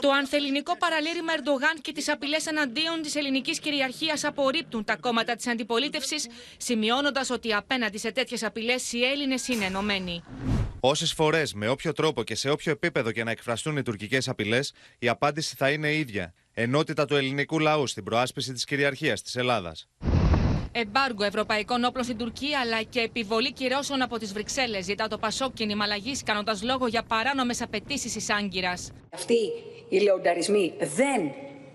[0.00, 5.46] Το ανθεληνικό παραλήρημα Ερντογάν και τις απειλές εναντίον της ελληνικής κυριαρχίας απορρίπτουν τα κόμματα της
[5.46, 6.26] αντιπολίτευσης,
[6.56, 10.22] σημειώνοντας ότι απέναντι σε τέτοιες απειλές οι Έλληνες είναι ενωμένοι.
[10.80, 14.72] Όσες φορές, με όποιο τρόπο και σε όποιο επίπεδο και να εκφραστούν οι τουρκικές απειλές,
[14.98, 16.34] η απάντηση θα είναι ίδια.
[16.54, 19.88] Ενότητα του ελληνικού λαού στην προάσπιση της κυριαρχίας της Ελλάδας.
[20.78, 25.52] Εμπάργκο ευρωπαϊκών όπλων στην Τουρκία αλλά και επιβολή κυρώσεων από τις Βρυξέλλες ζητά το Πασόκ
[25.54, 28.90] κίνημα αλλαγή, κάνοντας λόγο για παράνομες απαιτήσεις της Άγκυρας.
[29.14, 29.34] Αυτοί
[29.88, 31.32] οι λεονταρισμοί δεν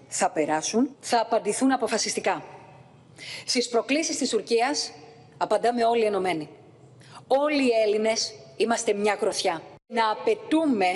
[0.08, 2.44] θα περάσουν, θα απαντηθούν αποφασιστικά.
[3.46, 4.92] Στις προκλήσεις της Τουρκίας
[5.38, 6.50] απαντάμε όλοι ενωμένοι.
[7.28, 9.62] όλοι οι Έλληνες είμαστε μια κροθιά.
[9.88, 10.88] Να απαιτούμε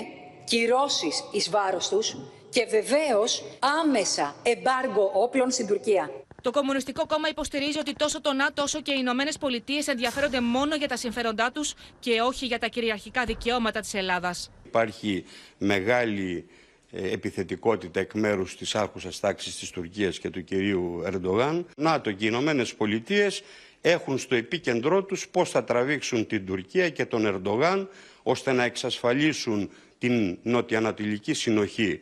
[0.43, 2.17] κυρώσεις εις βάρος τους
[2.49, 3.43] και βεβαίως
[3.83, 6.09] άμεσα εμπάργκο όπλων στην Τουρκία.
[6.45, 10.75] Το Κομμουνιστικό Κόμμα υποστηρίζει ότι τόσο το ΝΑΤΟ όσο και οι Ηνωμένες Πολιτείες ενδιαφέρονται μόνο
[10.75, 14.51] για τα συμφέροντά τους και όχι για τα κυριαρχικά δικαιώματα της Ελλάδας.
[14.65, 15.25] Υπάρχει
[15.57, 16.47] μεγάλη
[16.91, 21.65] ε, επιθετικότητα εκ μέρους της άρχουσας τάξης της Τουρκίας και του κυρίου Ερντογάν.
[21.75, 23.41] ΝΑΤΟ και οι Ηνωμένες Πολιτείες
[23.81, 27.89] έχουν στο επίκεντρό τους πώς θα τραβήξουν την Τουρκία και τον Ερντογάν
[28.23, 32.01] ώστε να εξασφαλίσουν την νοτιοανατολική συνοχή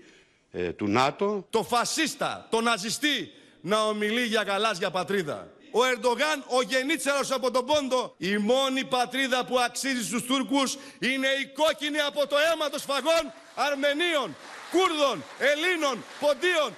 [0.51, 1.47] ε, του ΝΑΤΟ.
[1.49, 3.31] Το φασίστα, το ναζιστή
[3.65, 5.47] να ομιλεί για γαλάζια πατρίδα.
[5.71, 11.27] Ο Ερντογάν, ο γεννήτσερος από τον Πόντο, η μόνη πατρίδα που αξίζει στους Τούρκους είναι
[11.27, 14.35] η κόκκινη από το αίμα των σφαγών Αρμενίων,
[14.71, 16.77] Κούρδων, Ελλήνων, Ποντίων.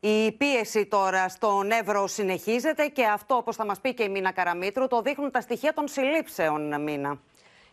[0.00, 4.32] Η πίεση τώρα στον Εύρο συνεχίζεται και αυτό, όπως θα μας πει και η Μίνα
[4.32, 7.20] Καραμίτρου, το δείχνουν τα στοιχεία των συλλήψεων, Μίνα.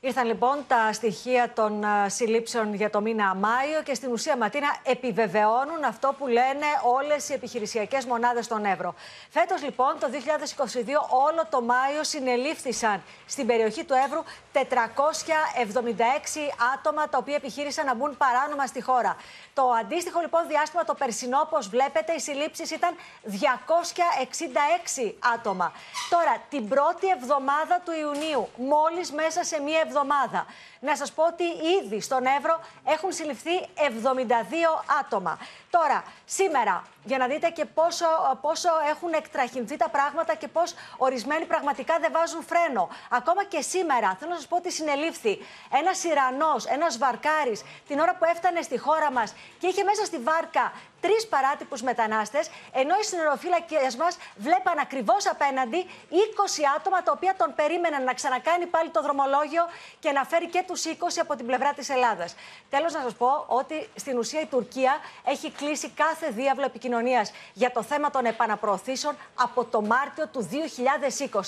[0.01, 5.83] Ήρθαν λοιπόν τα στοιχεία των συλλήψεων για το μήνα Μάιο και στην ουσία Ματίνα επιβεβαιώνουν
[5.83, 8.95] αυτό που λένε όλες οι επιχειρησιακές μονάδες στον Εύρο.
[9.29, 10.15] Φέτος λοιπόν το 2022
[11.09, 14.59] όλο το Μάιο συνελήφθησαν στην περιοχή του Εύρου 476
[16.75, 19.15] άτομα τα οποία επιχείρησαν να μπουν παράνομα στη χώρα.
[19.53, 25.71] Το αντίστοιχο λοιπόν διάστημα το περσινό, όπως βλέπετε, οι συλλήψεις ήταν 266 άτομα.
[26.09, 30.45] Τώρα, την πρώτη εβδομάδα του Ιουνίου, μόλις μέσα σε μία εβδομάδα,
[30.79, 31.43] να σας πω ότι
[31.83, 35.37] ήδη στον Εύρο έχουν συλληφθεί 72 άτομα.
[35.69, 38.05] Τώρα, σήμερα, για να δείτε και πόσο,
[38.41, 42.89] πόσο έχουν εκτραχυνθεί τα πράγματα και πώς ορισμένοι πραγματικά δεν βάζουν φρένο.
[43.09, 45.37] Ακόμα και σήμερα, θέλω να σας πω ότι συνελήφθη
[45.79, 50.17] ένας Ιρανός, ένας Βαρκάρης, την ώρα που έφτανε στη χώρα μας και είχε μέσα στη
[50.17, 57.33] βάρκα τρεις παράτυπους μετανάστες, ενώ οι συνεροφύλακες μας βλέπαν ακριβώς απέναντι 20 άτομα τα οποία
[57.37, 59.63] τον περίμεναν να ξανακάνει πάλι το δρομολόγιο
[59.99, 62.35] και να φέρει και τους 20 από την πλευρά της Ελλάδας.
[62.69, 67.71] Τέλος, να σας πω ότι στην ουσία η Τουρκία έχει κλείσει κάθε διάβλο επικοινωνίας για
[67.71, 70.49] το θέμα των επαναπροωθήσεων από το Μάρτιο του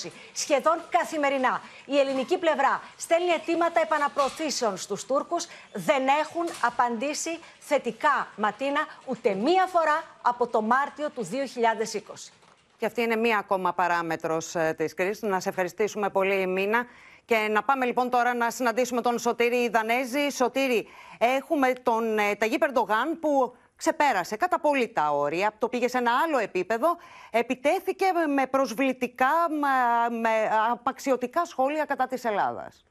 [0.04, 0.10] 2020.
[0.32, 1.60] Σχεδόν καθημερινά.
[1.84, 5.46] Η ελληνική πλευρά στέλνει αιτήματα επαναπροωθήσεων στους Τούρκους.
[5.72, 12.32] Δεν έχουν απαντήσει θετικά, Ματίνα, ούτε μία φορά από το Μάρτιο του 2020.
[12.78, 15.22] Και αυτή είναι μία ακόμα παράμετρος ε, της κρίσης.
[15.22, 16.86] Να σε ευχαριστήσουμε πολύ, Μίνα.
[17.24, 20.30] Και να πάμε λοιπόν τώρα να συναντήσουμε τον Σωτήρη Δανέζη.
[20.30, 25.98] Σωτήρη, έχουμε τον ε, Ταγί Περντογάν που ξεπέρασε κατά πολύ τα όρια, το πήγε σε
[25.98, 26.88] ένα άλλο επίπεδο,
[27.30, 28.04] επιτέθηκε
[28.36, 30.28] με προσβλητικά, με, με
[30.72, 32.84] απαξιωτικά σχόλια κατά της Ελλάδας.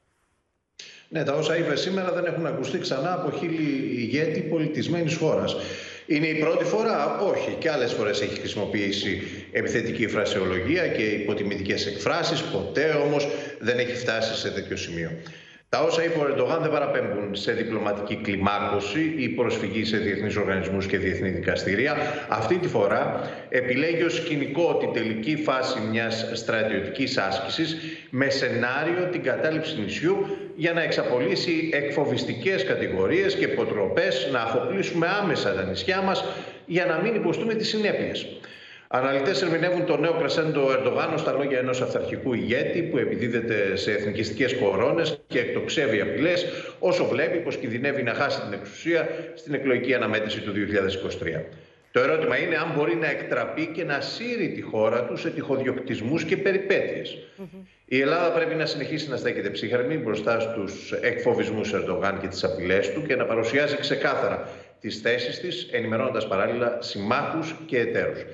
[1.08, 5.56] Ναι, τα όσα είπες σήμερα δεν έχουν ακουστεί ξανά από χίλιοι ηγέτη πολιτισμένης χώρας.
[6.06, 7.56] Είναι η πρώτη φορά, όχι.
[7.58, 12.42] Και άλλες φορές έχει χρησιμοποιήσει επιθετική φρασεολογία και υποτιμητικές εκφράσεις.
[12.42, 13.28] Ποτέ όμως
[13.58, 15.10] δεν έχει φτάσει σε τέτοιο σημείο.
[15.76, 20.86] Τα όσα είπε ο Ερντογάν δεν παραπέμπουν σε διπλωματική κλιμάκωση ή προσφυγή σε διεθνείς οργανισμούς
[20.86, 21.96] και διεθνή δικαστήρια.
[22.28, 27.76] Αυτή τη φορά επιλέγει ως σκηνικό την τελική φάση μιας στρατιωτικής άσκησης
[28.10, 30.16] με σενάριο την κατάληψη νησιού
[30.56, 36.24] για να εξαπολύσει εκφοβιστικές κατηγορίες και υποτροπέ, να αφοπλίσουμε άμεσα τα νησιά μας
[36.66, 38.26] για να μην υποστούμε τις συνέπειες.
[38.94, 44.54] Αναλυτές ερμηνεύουν το νέο κρεσέντο Ερντογάν στα λόγια ενός αυθαρχικού ηγέτη που επιδίδεται σε εθνικιστικές
[44.54, 46.46] κορώνες και εκτοξεύει απειλές,
[46.78, 51.42] όσο βλέπει πως κινδυνεύει να χάσει την εξουσία στην εκλογική αναμέτρηση του 2023.
[51.90, 56.24] Το ερώτημα είναι αν μπορεί να εκτραπεί και να σύρει τη χώρα του σε τυχοδιοκτισμούς
[56.24, 57.18] και περιπέτειες.
[57.84, 62.92] Η Ελλάδα πρέπει να συνεχίσει να στέκεται ψύχρεμη μπροστά στους εκφοβισμούς Ερντογάν και τις απειλές
[62.92, 64.48] του και να παρουσιάζει ξεκάθαρα
[64.80, 68.24] τις θέσεις της, ενημερώνοντας παράλληλα συμμάχους και εταίρους.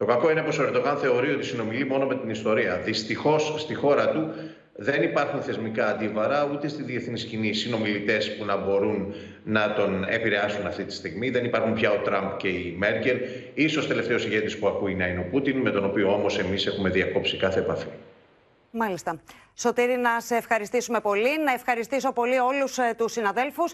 [0.00, 2.76] Το κακό είναι πως ο Ερντογάν θεωρεί ότι συνομιλεί μόνο με την ιστορία.
[2.76, 4.34] Δυστυχώς στη χώρα του
[4.74, 10.66] δεν υπάρχουν θεσμικά αντίβαρα ούτε στη διεθνής σκηνή συνομιλητές που να μπορούν να τον επηρεάσουν
[10.66, 11.30] αυτή τη στιγμή.
[11.30, 13.18] Δεν υπάρχουν πια ο Τραμπ και η Μέρκελ.
[13.54, 16.88] Ίσως τελευταίος ηγέτης που ακούει να είναι ο Πούτιν, με τον οποίο όμως εμείς έχουμε
[16.88, 17.88] διακόψει κάθε επαφή.
[18.70, 19.20] Μάλιστα.
[19.54, 21.42] Σωτήρη, να σε ευχαριστήσουμε πολύ.
[21.44, 23.72] Να ευχαριστήσω πολύ όλους ε, τους συναδέλφους.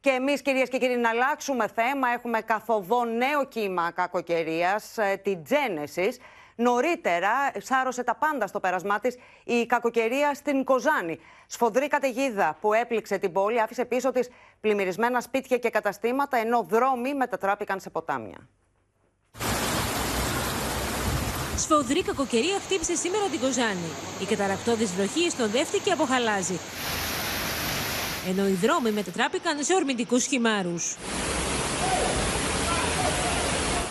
[0.00, 2.08] Και εμείς, κυρίες και κύριοι, να αλλάξουμε θέμα.
[2.08, 6.12] Έχουμε καθοδό νέο κύμα κακοκαιρίας, ε, την Genesis.
[6.54, 11.18] Νωρίτερα σάρωσε τα πάντα στο πέρασμά της η κακοκαιρία στην Κοζάνη.
[11.46, 14.28] Σφοδρή καταιγίδα που έπληξε την πόλη άφησε πίσω της
[14.60, 18.48] πλημμυρισμένα σπίτια και καταστήματα, ενώ δρόμοι μετατράπηκαν σε ποτάμια.
[21.56, 23.90] Σφοδρή κακοκαιρία χτύπησε σήμερα την Κοζάνη.
[24.20, 26.58] Η καταρακτώδης βροχή δεύτηκε από χαλάζι
[28.28, 30.96] ενώ οι δρόμοι μετατράπηκαν σε ορμητικούς χυμάρους.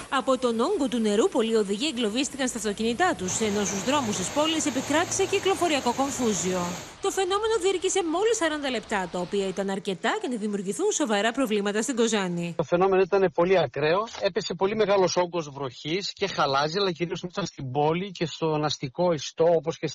[0.09, 4.29] Από τον όγκο του νερού, πολλοί οδηγοί εγκλωβίστηκαν στα αυτοκίνητά τους, ενώ στους δρόμους της
[4.29, 6.61] πόλης επικράτησε κυκλοφοριακό κομφούζιο.
[7.01, 11.81] Το φαινόμενο διήρκησε μόλις 40 λεπτά, τα οποία ήταν αρκετά για να δημιουργηθούν σοβαρά προβλήματα
[11.81, 12.53] στην Κοζάνη.
[12.57, 14.07] Το φαινόμενο ήταν πολύ ακραίο.
[14.21, 19.11] Έπεσε πολύ μεγάλος όγκος βροχής και χαλάζει, αλλά κυρίως μέσα στην πόλη και στον αστικό
[19.13, 19.87] ιστό, όπως και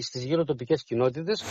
[0.00, 1.42] στις γύρω τοπικές κοινότητες.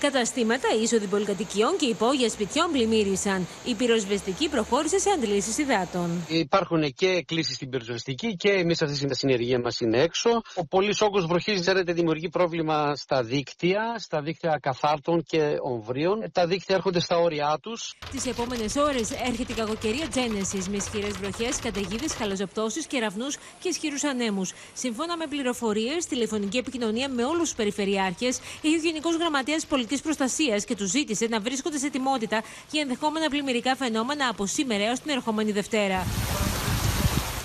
[0.00, 3.46] Καταστήματα, είσοδοι πολυκατοικιών και υπόγεια σπιτιών πλημμύρισαν.
[3.64, 6.24] Η πυροσβεστική προχώρησε σε αντλήσεις υδάτων.
[6.28, 10.30] Υπάρχουν και κλήσει στην πυροσβεστική και εμείς αυτή τη συνεργεία μας είναι έξω.
[10.54, 16.30] Ο πολύς όγκος βροχή, ξέρετε, δημιουργεί πρόβλημα στα δίκτυα, στα δίκτυα καθάρτων και ομβρίων.
[16.32, 17.94] Τα δίκτυα έρχονται στα όρια τους.
[18.10, 23.26] Τις επόμενες ώρες έρχεται η κακοκαιρία Genesis με ισχυρές βροχές, καταιγίδες, χαλαζοπτώσει, κεραυνού
[23.60, 24.52] και ισχυρούς ανέμους.
[24.72, 30.64] Σύμφωνα με πληροφορίες, τηλεφωνική επικοινωνία με όλους τους περιφερειάρχες, είχε ο Γενικός Γραμματέας Πολιτική Προστασίας
[30.64, 35.10] και του ζήτησε να βρίσκονται σε ετοιμότητα για ενδεχόμενα πλημμυρικά φαινόμενα από σήμερα έως την
[35.10, 36.06] ερχόμενη Δευτέρα.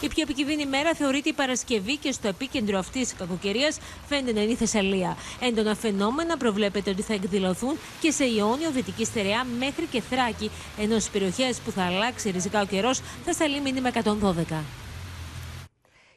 [0.01, 3.77] Η πιο επικίνδυνη μέρα θεωρείται η Παρασκευή και στο επίκεντρο αυτής της κακοκαιρίας
[4.07, 5.17] φαίνεται να είναι η Θεσσαλία.
[5.39, 10.99] Έντονα φαινόμενα προβλέπεται ότι θα εκδηλωθούν και σε Ιόνιο, Δυτική Στερεά μέχρι και Θράκη, ενώ
[10.99, 14.84] στις περιοχές που θα αλλάξει ριζικά ο καιρός θα σταλεί μήνυμα 112.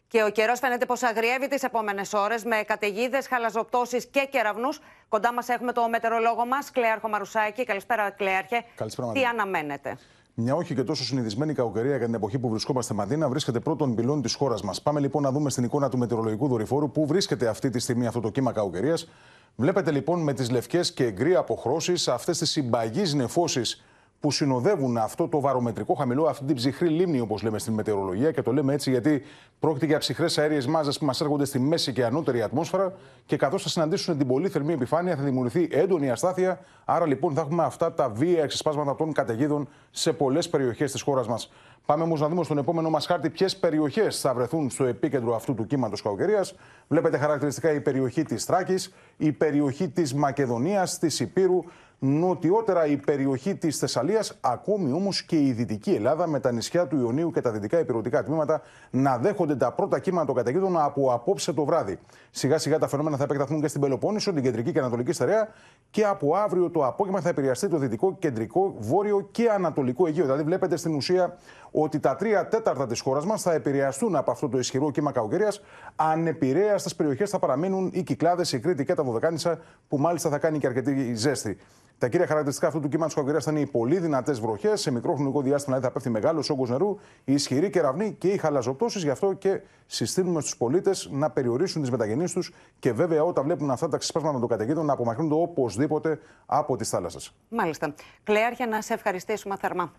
[0.08, 4.80] Και ο καιρός φαίνεται πως αγριεύει τις επόμενες ώρες με καταιγίδες, χαλαζοπτώσεις και κεραυνούς.
[5.08, 7.64] Κοντά μας έχουμε το μετεωρολόγο μας, Κλέαρχο Μαρουσάκη.
[7.64, 8.64] Καλησπέρα, Κλέαρχε.
[8.74, 9.98] Καλησπέρα, Τι αναμένετε;
[10.34, 14.22] Μια όχι και τόσο συνηθισμένη κακοκαιρία για την εποχή που βρισκόμαστε Μαδίνα βρίσκεται πρώτον πυλών
[14.22, 14.82] της χώρας μας.
[14.82, 18.20] Πάμε λοιπόν να δούμε στην εικόνα του μετεωρολογικού δορυφόρου που βρίσκεται αυτή τη στιγμή αυτό
[18.20, 19.08] το κύμα κακοκαιρίας.
[19.56, 23.84] Βλέπετε λοιπόν με τις λευκές και γκρι αποχρώσεις αυτές τις συμπαγείς νεφώσεις
[24.20, 28.30] που συνοδεύουν αυτό το βαρομετρικό χαμηλό, αυτή την ψυχρή λίμνη, όπως λέμε στην μετεωρολογία.
[28.30, 29.22] Και το λέμε έτσι γιατί
[29.58, 32.92] πρόκειται για ψυχρές αέριες μάζες που μας έρχονται στη μέση και ανώτερη ατμόσφαιρα
[33.26, 36.60] και καθώς θα συναντήσουν την πολύ θερμή επιφάνεια, θα δημιουργηθεί έντονη αστάθεια.
[36.84, 41.28] Άρα λοιπόν θα έχουμε αυτά τα βία εξεσπάσματα των καταιγίδων σε πολλές περιοχές της χώρας
[41.28, 41.50] μας.
[41.86, 45.54] Πάμε όμως να δούμε στον επόμενο μας χάρτη ποιες περιοχές θα βρεθούν στο επίκεντρο αυτού
[45.54, 46.44] του κύματος κακοκαιρία.
[46.88, 48.74] Βλέπετε χαρακτηριστικά η περιοχή της Τράκη,
[49.16, 51.64] η περιοχή της Μακεδονίας, της Υπήρου,
[51.98, 56.98] νοτιότερα η περιοχή της Θεσσαλίας, ακόμη όμως και η δυτική Ελλάδα με τα νησιά του
[56.98, 61.52] Ιωνίου και τα δυτικά υπηρετικά τμήματα να δέχονται τα πρώτα κύματα των καταιγίδων από απόψε
[61.52, 61.98] το βράδυ.
[62.30, 65.48] Σιγά σιγά τα φαινόμενα θα επεκταθούν και στην Πελοπόννησο, την κεντρική και ανατολική στερεά
[65.90, 70.24] και από αύριο το απόγευμα θα επηρεαστεί το δυτικό, κεντρικό, βόρειο και ανατολικό Αιγαίο.
[70.24, 71.36] Δηλαδή, βλέπετε στην ουσία
[71.70, 75.60] ότι τα τρία τέταρτα της χώρας μας θα επηρεαστούν από αυτό το ισχυρό κύμα κακοκαιρίας.
[75.96, 80.58] Ανεπηρέαστες περιοχές θα παραμείνουν οι Κυκλάδες, η Κρήτη και τα Βοδεκάνησα, που μάλιστα θα κάνει
[80.58, 81.58] και αρκετή ζέστη.
[81.98, 84.80] Τα κύρια χαρακτηριστικά αυτού του κύματος κακοκαιρίας θα είναι οι πολύ δυνατές βροχές.
[84.80, 88.36] Σε μικρό χρονικό διάστημα δηλαδή θα πέφτει μεγάλος όγκος νερού, η ισχυρή κεραυνή και οι
[88.36, 89.02] χαλαζοπτώσεις.
[89.02, 93.70] Γι' αυτό και συστήνουμε στους πολίτες να περιορίσουν τις μεταγενείς τους και βέβαια όταν βλέπουν
[93.70, 97.34] αυτά τα ξεσπάσματα των καταιγίδων να απομακρύνονται οπωσδήποτε από τις θάλασσες.
[97.48, 97.94] Μάλιστα.
[98.22, 99.92] Κλέαρχε, να σε ευχαριστήσουμε θερμά.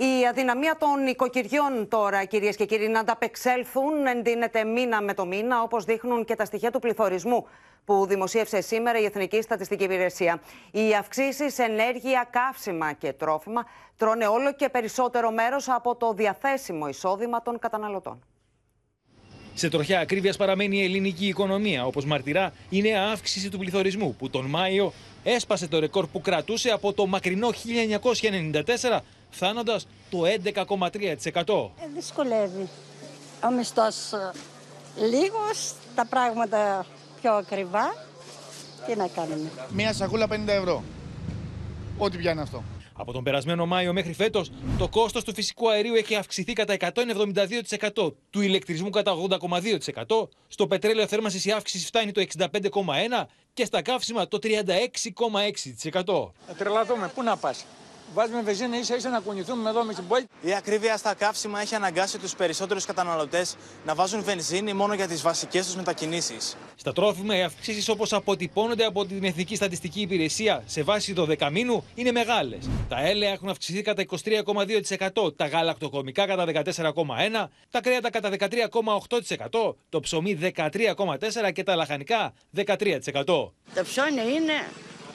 [0.00, 5.62] Η αδυναμία των οικοκυριών τώρα, κυρίες και κύριοι, να ανταπεξέλθουν εντείνεται μήνα με το μήνα,
[5.62, 7.46] όπως δείχνουν και τα στοιχεία του πληθωρισμού
[7.84, 10.40] που δημοσίευσε σήμερα η Εθνική Στατιστική Υπηρεσία.
[10.70, 17.42] Οι αυξήσεις ενέργεια, καύσιμα και τρόφιμα τρώνε όλο και περισσότερο μέρος από το διαθέσιμο εισόδημα
[17.42, 18.22] των καταναλωτών.
[19.54, 24.30] Σε τροχιά ακρίβειας παραμένει η ελληνική οικονομία, όπως μαρτυρά η νέα αύξηση του πληθωρισμού που
[24.30, 24.92] τον Μάιο
[25.24, 28.98] έσπασε το ρεκόρ που κρατούσε από το μακρινό 1994
[29.30, 31.70] φτάνοντας το 11,3%.
[31.80, 32.68] Ε, δυσκολεύει.
[33.44, 34.30] Ο μισθός ε,
[34.96, 36.86] λίγος, τα πράγματα
[37.20, 38.06] πιο ακριβά.
[38.86, 39.50] Τι να κάνουμε.
[39.72, 40.82] Μία σακούλα 50 ευρώ.
[41.98, 42.62] Ό,τι πιάνει αυτό.
[43.00, 48.14] Από τον περασμένο Μάιο μέχρι φέτος, το κόστος του φυσικού αερίου έχει αυξηθεί κατά 172%,
[48.30, 49.12] του ηλεκτρισμού κατά
[50.08, 52.48] 80,2%, στο πετρέλαιο θέρμανσης η αύξηση φτάνει το 65,1%
[53.54, 54.62] και στα καύσιμα το 36,6%.
[56.46, 57.64] Θα τρελαθούμε, πού να πας;
[58.14, 60.24] Βάζουμε βεζίνα ίσα ίσα να κουνηθούμε εδώ με την πόλη.
[60.40, 65.22] Η ακρίβεια στα καύσιμα έχει αναγκάσει τους περισσότερους καταναλωτές να βάζουν βενζίνη μόνο για τις
[65.22, 66.56] βασικές τους μετακινήσεις.
[66.76, 71.84] Στα τρόφιμα, οι αυξήσεις όπως αποτυπώνονται από την Εθνική Στατιστική Υπηρεσία σε βάση το δεκαμήνου
[71.94, 72.68] είναι μεγάλες.
[72.88, 80.00] Τα έλαια έχουν αυξηθεί κατά 23,2%, τα γαλακτοκομικά κατά 14,1%, τα κρέατα κατά 13,8%, το
[80.00, 83.24] ψωμί 13,4% και τα λαχανικά 13%.
[83.24, 84.52] Το ψώνι είναι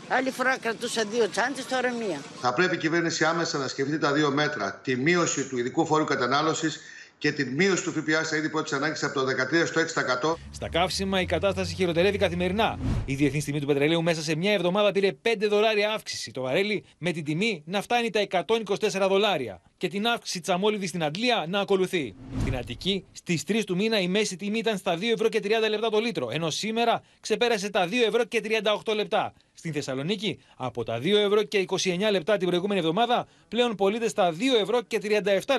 [0.07, 2.19] Άλλη φορά κρατούσα δύο τσάντες, τώρα μία.
[2.41, 4.79] Θα πρέπει η κυβέρνηση άμεσα να σκεφτεί τα δύο μέτρα.
[4.83, 6.79] Τη μείωση του ειδικού φόρου κατανάλωσης
[7.17, 10.35] και τη μείωση του ΦΠΑ στα είδη πρώτης ανάγκης από το 13% στο 6%.
[10.51, 12.79] Στα καύσιμα η κατάσταση χειροτερεύει καθημερινά.
[13.05, 16.31] Η διεθνή τιμή του πετρελαίου μέσα σε μια εβδομάδα πήρε 5 δολάρια αύξηση.
[16.31, 19.61] Το βαρέλι με την τιμή να φτάνει τα 124 δολάρια.
[19.83, 22.15] Και την αύξηση της αμόλυδη στην Αντλία να ακολουθεί.
[22.39, 25.47] Στην Αττική, στις 3 του μήνα η μέση τιμή ήταν στα 2 ευρώ και 30
[25.69, 28.41] λεπτά το λίτρο, ενώ σήμερα ξεπέρασε τα 2 ευρώ και
[28.85, 29.33] 38 λεπτά.
[29.53, 34.31] Στην Θεσσαλονίκη, από τα 2 ευρώ και 29 λεπτά την προηγούμενη εβδομάδα, πλέον πωλείται στα
[34.31, 35.09] 2 ευρώ και 37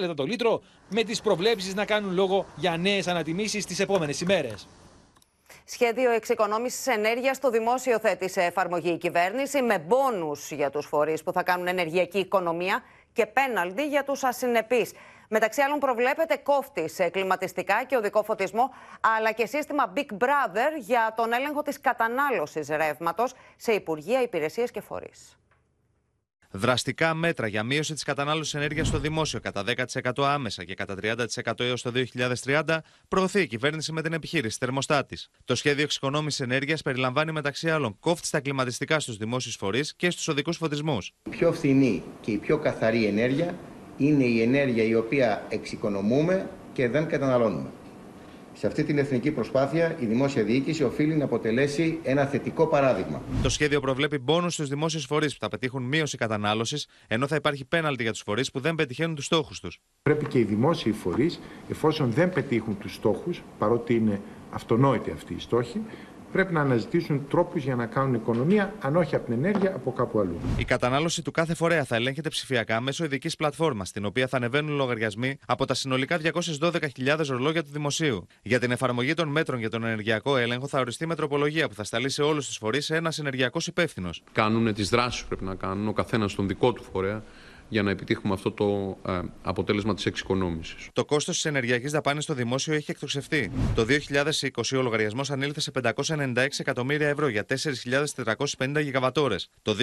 [0.00, 4.66] λεπτά το λίτρο, με τις προβλέψεις να κάνουν λόγο για νέες ανατιμήσεις τις επόμενες ημέρες.
[5.66, 11.22] Σχέδιο εξοικονόμησης ενέργειας στο δημόσιο θέτει σε εφαρμογή η κυβέρνηση με μπόνους για τους φορείς
[11.22, 12.82] που θα κάνουν ενεργειακή οικονομία
[13.14, 14.92] και πέναλτι για τους ασυνεπείς.
[15.29, 21.12] Μεταξύ άλλων, προβλέπεται κόφτη σε κλιματιστικά και οδικό φωτισμό, αλλά και σύστημα Big Brother για
[21.16, 25.38] τον έλεγχο της κατανάλωσης ρεύματος σε υπουργεία, υπηρεσίες και φορείς.
[26.57, 29.64] Δραστικά μέτρα για μείωση της κατανάλωσης ενέργειας στο δημόσιο κατά
[30.12, 31.93] 10% άμεσα και κατά 30% έως το
[32.45, 35.31] 2030 προωθεί η κυβέρνηση με την επιχείρηση θερμοστάτης.
[35.45, 40.29] Το σχέδιο εξοικονόμησης ενέργειας περιλαμβάνει μεταξύ άλλων κόφτη στα κλιματιστικά στους δημόσιους φορείς και στους
[40.29, 41.12] οδικούς φωτισμούς.
[41.27, 43.55] Η πιο φθηνή και η πιο καθαρή ενέργεια
[43.97, 47.71] είναι η ενέργεια η οποία εξοικονομούμε και δεν καταναλώνουμε.
[48.57, 53.23] Σε αυτή την εθνική προσπάθεια, η δημόσια διοίκηση οφείλει να αποτελέσει ένα θετικό παράδειγμα.
[53.43, 57.64] Το σχέδιο προβλέπει πόνου στους δημόσιους φορείς που θα πετύχουν μείωση κατανάλωσης, ενώ θα υπάρχει
[57.64, 59.81] πέναλτι για τους φορείς που δεν πετυχαίνουν τους στόχους τους.
[60.03, 65.40] Πρέπει και οι δημόσιοι φορείς, εφόσον δεν πετύχουν τους στόχους, παρότι είναι αυτονόητοι αυτοί οι
[65.40, 65.81] στόχοι,
[66.35, 70.20] πρέπει να αναζητήσουν τρόπους για να κάνουν οικονομία, αν όχι από την ενέργεια, από κάπου
[70.20, 70.37] αλλού.
[70.57, 74.77] Η κατανάλωση του κάθε φορέα θα ελέγχεται ψηφιακά μέσω ειδικής πλατφόρμας, στην οποία θα ανεβαίνουν
[74.77, 76.18] λογαριασμοί από τα συνολικά
[76.61, 78.27] 212.000 ρολόγια του δημοσίου.
[78.42, 81.85] Για την εφαρμογή των μέτρων για τον ενεργειακό έλεγχο θα οριστεί με τροπολογία που θα
[81.85, 84.23] σταλεί σε όλους τους φορείς ένας ενεργειακός υπεύθυνος.
[84.33, 87.23] Κάνουν τις δράσεις που πρέπει να κάνουν, ο καθένας στον δικό του φορέα
[87.68, 90.88] για να επιτύχουμε αυτό το ε, αποτέλεσμα της εξοικονόμησης.
[90.92, 93.50] Το κόστος της ενεργειακής δαπάνης στο δημόσιο έχει εκτοξευτεί.
[93.74, 93.87] Το
[94.53, 99.50] 2020 ο λογαριασμός ανήλθε σε 596 εκατομμύρια ευρώ για 4.450 γιγαβατόρες.
[99.62, 99.77] Το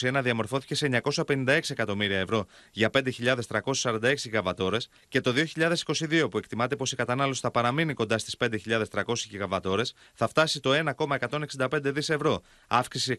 [0.00, 6.92] 2021 διαμορφώθηκε σε 956 εκατομμύρια ευρώ για 5.346 γιγαβατόρες και το 2022 που εκτιμάται πως
[6.92, 13.16] η κατανάλωση θα παραμείνει κοντά στις 5.300 γιγαβατόρες θα φτάσει το 1,165 δις ευρώ, αύξηση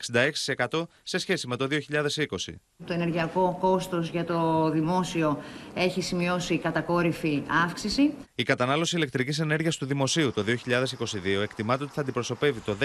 [0.67, 2.53] 66% σε σχέση με το 2020.
[2.85, 5.39] Το ενεργειακό κόστος για το δημόσιο
[5.73, 8.13] έχει σημειώσει κατακόρυφη αύξηση.
[8.35, 12.77] Η κατανάλωση ηλεκτρικής ενέργειας του δημοσίου το 2022 εκτιμάται ότι θα αντιπροσωπεύει το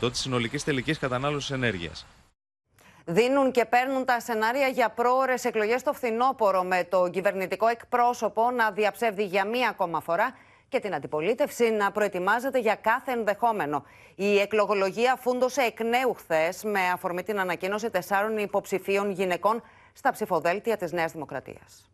[0.00, 2.06] 10,85% της συνολικής τελικής κατανάλωσης ενέργειας.
[3.06, 8.70] Δίνουν και παίρνουν τα σενάρια για πρόορε εκλογές στο φθινόπωρο, με το κυβερνητικό εκπρόσωπο να
[8.70, 10.34] διαψεύδει για μία ακόμα φορά
[10.68, 13.84] και την αντιπολίτευση να προετοιμάζεται για κάθε ενδεχόμενο.
[14.14, 19.62] Η εκλογολογία φούντωσε εκ νέου χθες με αφορμή την ανακοίνωση τεσσάρων υποψηφίων γυναικών
[19.94, 21.88] στα ψηφοδέλτια της Νέας Δημοκρατίας.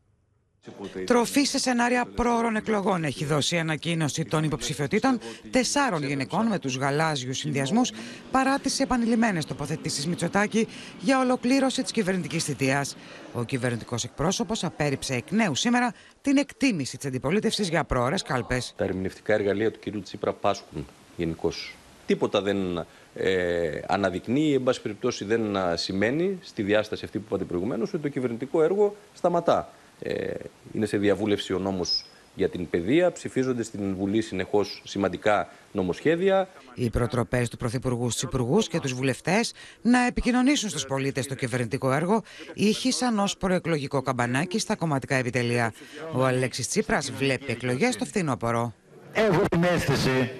[1.04, 5.18] Τροφή σε σενάρια πρόωρων εκλογών έχει δώσει η ανακοίνωση των υποψηφιωτήτων
[5.50, 7.90] τεσσάρων γυναικών με τους γαλάζιους συνδυασμούς
[8.30, 10.68] παρά τις επανειλημμένες τοποθετήσεις Μητσοτάκη
[11.00, 12.96] για ολοκλήρωση της κυβερνητικής θητείας.
[13.32, 18.74] Ο κυβερνητικός εκπρόσωπος απέρριψε εκ νέου σήμερα την εκτίμηση της αντιπολίτευσης για πρόωρες κάλπες.
[18.76, 20.02] Τα ερμηνευτικά εργαλεία του κ.
[20.02, 20.86] Τσίπρα πάσχουν
[21.16, 21.74] γενικώς.
[22.06, 27.92] Τίποτα δεν ε, αναδεικνύει, εν πάση περιπτώσει δεν σημαίνει στη διάσταση αυτή που είπατε προηγουμένως
[27.92, 29.68] ότι το κυβερνητικό έργο σταματά.
[30.02, 30.34] Ε,
[30.72, 33.12] είναι σε διαβούλευση ο νόμος για την παιδεία.
[33.12, 36.48] Ψηφίζονται στην Βουλή συνεχώς σημαντικά νομοσχέδια.
[36.74, 41.92] Οι προτροπές του Πρωθυπουργού στους Υπουργούς και τους βουλευτές να επικοινωνήσουν στους πολίτες το κυβερνητικό
[41.92, 42.22] έργο
[42.54, 45.72] ήχησαν ως προεκλογικό καμπανάκι στα κομματικά επιτελεία.
[46.12, 48.74] Ο Αλέξης Τσίπρας βλέπει εκλογές στο φθινόπωρο.
[49.12, 50.39] Έχω την αίσθηση ότι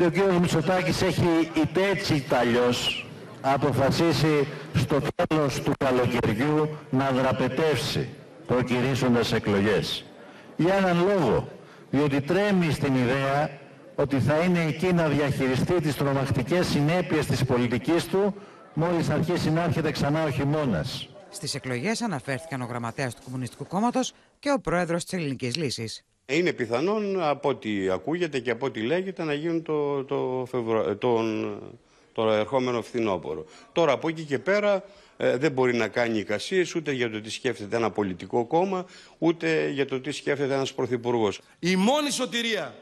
[0.00, 0.40] ο κ.
[0.40, 3.06] Μητσοτάκης έχει είτε έτσι είτε αλλιώς
[3.40, 8.08] αποφασίσει στο τέλος του καλοκαιριού να δραπετεύσει
[8.46, 10.04] προκυρήσοντας εκλογές.
[10.56, 11.48] Για έναν λόγο,
[11.90, 13.50] διότι τρέμει στην ιδέα
[13.94, 18.34] ότι θα είναι εκεί να διαχειριστεί τις τρομακτικές συνέπειες της πολιτικής του
[18.74, 21.08] μόλις αρχίσει να έρχεται ξανά ο χειμώνας.
[21.30, 26.04] Στις εκλογές αναφέρθηκαν ο γραμματέας του Κομμουνιστικού Κόμματος και ο πρόεδρος της Ελληνικής Λύσης.
[26.26, 30.98] Είναι πιθανόν από ό,τι ακούγεται και από ό,τι λέγεται να γίνουν το, το, Φεβρου...
[30.98, 31.58] τον...
[32.12, 33.44] το ερχόμενο φθινόπωρο.
[33.72, 34.84] Τώρα από εκεί και πέρα
[35.16, 38.86] ε, δεν μπορεί να κάνει εικασίες ούτε για το τι σκέφτεται ένα πολιτικό κόμμα,
[39.18, 41.40] ούτε για το τι σκέφτεται ένας πρωθυπουργός.
[41.58, 42.74] Η μόνη σωτηρία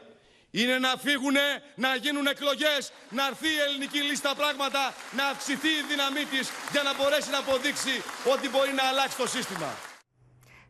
[0.51, 1.35] είναι να φύγουν,
[1.75, 6.83] να γίνουν εκλογές, να έρθει η ελληνική λίστα πράγματα, να αυξηθεί η δύναμή της για
[6.83, 7.95] να μπορέσει να αποδείξει
[8.33, 9.90] ότι μπορεί να αλλάξει το σύστημα.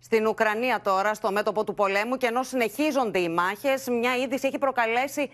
[0.04, 4.58] Στην Ουκρανία τώρα, στο μέτωπο του πολέμου και ενώ συνεχίζονται οι μάχες, μια είδηση έχει
[4.58, 5.30] προκαλέσει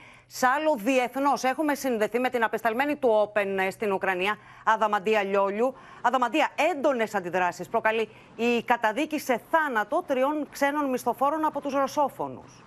[0.55, 1.43] άλλο διεθνώς.
[1.43, 5.75] Έχουμε συνδεθεί με την απεσταλμένη του Open στην Ουκρανία, Αδαμαντία Λιόλιου.
[6.01, 12.63] Αδαμαντία, έντονες αντιδράσεις προκαλεί η καταδίκη σε θάνατο τριών ξένων μισθοφόρων από τους Ρωσόφωνους.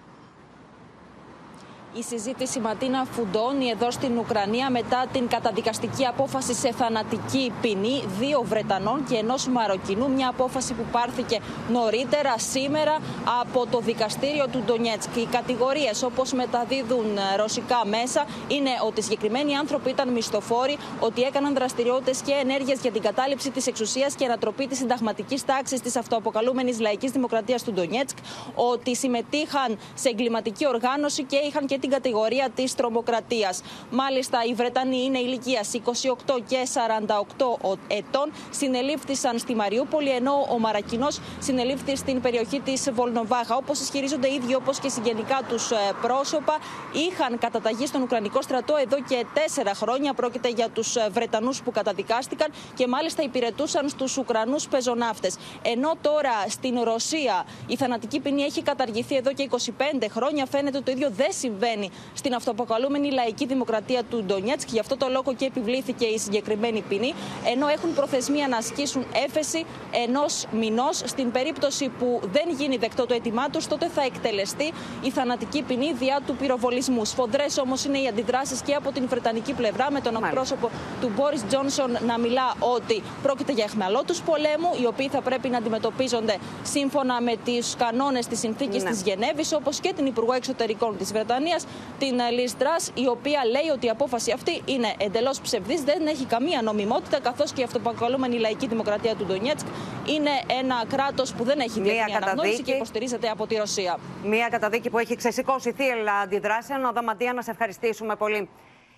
[1.98, 8.42] Η συζήτηση Ματίνα φουντώνει εδώ στην Ουκρανία μετά την καταδικαστική απόφαση σε θανατική ποινή δύο
[8.44, 10.10] Βρετανών και ενός Μαροκινού.
[10.10, 12.98] Μια απόφαση που πάρθηκε νωρίτερα σήμερα
[13.40, 15.16] από το δικαστήριο του Ντονιέτσκ.
[15.16, 22.20] Οι κατηγορίες όπως μεταδίδουν ρωσικά μέσα είναι ότι συγκεκριμένοι άνθρωποι ήταν μισθοφόροι, ότι έκαναν δραστηριότητες
[22.20, 27.10] και ενέργειες για την κατάληψη της εξουσίας και ανατροπή της συνταγματικής τάξης της αυτοαποκαλούμενης λαϊκής
[27.10, 28.16] δημοκρατίας του Ντονιέτσκ,
[28.54, 33.62] ότι συμμετείχαν σε εγκληματική οργάνωση και είχαν και την κατηγορία της τρομοκρατίας.
[33.90, 38.32] Μάλιστα, οι Βρετανοί είναι ηλικίας 28 και 48 ετών.
[38.50, 43.56] Συνελήφθησαν στη Μαριούπολη, ενώ ο Μαρακινός συνελήφθη στην περιοχή της Βολνοβάχα.
[43.56, 46.58] Όπως ισχυρίζονται οι ίδιοι, όπως και συγγενικά τους ε, πρόσωπα,
[46.92, 50.14] είχαν καταταγεί στον Ουκρανικό στρατό εδώ και τέσσερα χρόνια.
[50.14, 55.36] Πρόκειται για τους ε, Βρετανούς που καταδικάστηκαν και μάλιστα υπηρετούσαν στους Ουκρανούς πεζοναύτες.
[55.62, 60.86] Ενώ τώρα στην Ρωσία η θανατική ποινή έχει καταργηθεί εδώ και 25 χρόνια, φαίνεται ότι
[60.86, 61.69] το ίδιο δεν συμβαίνει
[62.14, 64.68] στην αυτοαποκαλούμενη λαϊκή δημοκρατία του Ντονιέτσκ.
[64.70, 67.14] Γι' αυτό το λόγο και επιβλήθηκε η συγκεκριμένη ποινή,
[67.52, 69.64] ενώ έχουν προθεσμία να ασκήσουν έφεση
[70.06, 71.02] ενός μηνός.
[71.04, 75.92] Στην περίπτωση που δεν γίνει δεκτό το αίτημά τους, τότε θα εκτελεστεί η θανατική ποινή
[75.92, 77.04] διά του πυροβολισμού.
[77.04, 81.46] Σφοδρές όμως είναι οι αντιδράσεις και από την Βρετανική πλευρά, με τον εκπρόσωπο του Μπόρις
[81.46, 87.20] Τζόνσον να μιλά ότι πρόκειται για εχμαλώτους πολέμου, οι οποίοι θα πρέπει να αντιμετωπίζονται σύμφωνα
[87.20, 88.90] με του κανόνες της συνθήκης ναι.
[88.90, 91.59] της Γενέβης, όπως και την Υπουργό Εξωτερικών της Βρετανίας,
[91.98, 92.52] την Λίζ
[92.94, 97.52] η οποία λέει ότι η απόφαση αυτή είναι εντελώς ψευδής, δεν έχει καμία νομιμότητα, καθώς
[97.52, 99.66] και η αυτοπακαλούμενη λαϊκή δημοκρατία του Ντονιέτσκ
[100.06, 100.30] είναι
[100.60, 103.98] ένα κράτος που δεν έχει διεθνή αναγνώριση και υποστηρίζεται από τη Ρωσία.
[104.24, 106.84] Μία καταδίκη που έχει ξεσηκώσει θύελα αντιδράσεων.
[106.84, 108.48] Αδαματία, να σε ευχαριστήσουμε πολύ.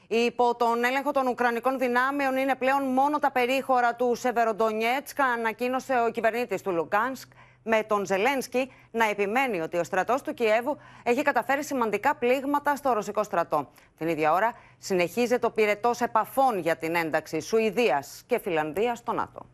[0.08, 6.10] Υπό τον έλεγχο των Ουκρανικών δυνάμεων είναι πλέον μόνο τα περίχωρα του Σεβεροντονιέτσκ, ανακοίνωσε ο
[6.10, 7.28] κυβερνήτης του Λουγκάνσκ
[7.62, 12.92] με τον Ζελένσκι να επιμένει ότι ο στρατός του Κιέβου έχει καταφέρει σημαντικά πλήγματα στο
[12.92, 13.68] ρωσικό στρατό.
[13.98, 19.46] Την ίδια ώρα συνεχίζεται το πυρετός επαφών για την ένταξη Σουηδίας και Φιλανδίας στο ΝΑΤΟ.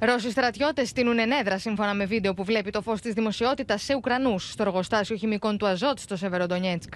[0.00, 4.50] Ρώσοι στρατιώτες στείλουν ενέδρα σύμφωνα με βίντεο που βλέπει το φως της δημοσιότητας σε Ουκρανούς
[4.50, 6.94] στο εργοστάσιο χημικών του Αζότ στο Σεβεροντονιέτσκ.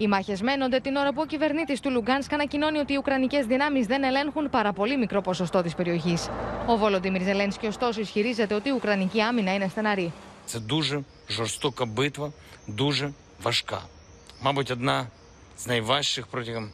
[0.00, 3.82] Οι μάχε μένονται την ώρα που ο κυβερνήτη του Λουγκάνσκ ανακοινώνει ότι οι Ουκρανικέ δυνάμει
[3.84, 6.16] δεν ελέγχουν παρά πολύ μικρό ποσοστό τη περιοχή.
[6.66, 10.12] Ο Βολοντίμιρ Ζελένσκι, ωστόσο, ισχυρίζεται ότι η Ουκρανική άμυνα είναι στεναρή.
[10.44, 12.32] Це дуже жорстока битва,
[12.66, 13.12] дуже
[13.42, 13.80] важка.
[14.40, 15.06] Мабуть, одна
[15.56, 16.70] з найважчих протягом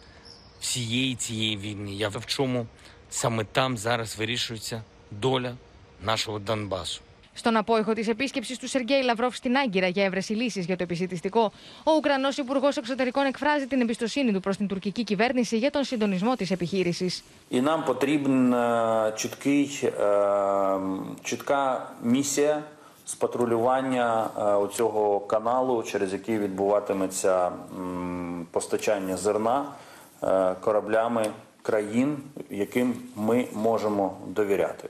[0.60, 1.92] всієї цієї війни.
[1.92, 2.66] Я в чому
[3.10, 5.56] саме там зараз вирішується доля
[6.02, 7.00] нашого Донбасу.
[7.38, 11.52] Στον απόϊχο τη επίσκεψη του Σεργέη Λαυρόφ στην Άγκυρα για έβρεση λύση για το επισητιστικό,
[11.84, 16.34] ο Ουκρανό Υπουργό Εξωτερικών εκφράζει την εμπιστοσύνη του προ την τουρκική κυβέρνηση για τον συντονισμό
[16.34, 17.22] τη επιχείρηση.
[17.48, 19.90] І нам потрібна чіткий,
[21.22, 22.62] чітка місія
[23.04, 24.30] з патрулювання
[24.72, 27.52] цього каналу, через який відбуватиметься
[28.50, 29.64] постачання зерна
[30.60, 31.26] кораблями
[31.62, 32.16] країн,
[32.50, 34.88] яким ми можемо довіряти.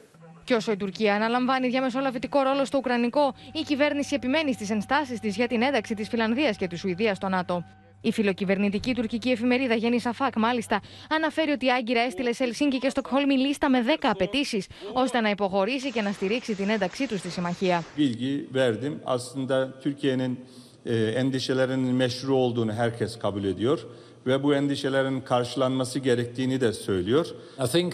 [0.50, 5.36] Και όσο η Τουρκία αναλαμβάνει διαμεσολαβητικό ρόλο στο Ουκρανικό, η κυβέρνηση επιμένει στις ενστάσεις της
[5.36, 7.64] για την ένταξη της Φιλανδίας και της Σουηδίας στο ΝΑΤΟ.
[8.02, 12.90] Η φιλοκυβερνητική τουρκική εφημερίδα Γέννης Σαφάκ, μάλιστα, αναφέρει ότι η Άγκυρα έστειλε σε Ελσίνκη και
[12.90, 17.30] Στοκχόλμη λίστα με 10 απαιτήσεις, ώστε να υποχωρήσει και να στηρίξει την ένταξή τους στη
[17.30, 17.84] συμμαχία.
[17.98, 19.00] Bilgi verdim.
[19.06, 20.46] Aslında Türkiye'nin
[20.86, 23.88] e, endişelerinin meşru olduğunu herkes kabul ediyor
[24.26, 27.26] ve bu endişelerin karşılanması gerektiğini de söylüyor.
[27.66, 27.94] I think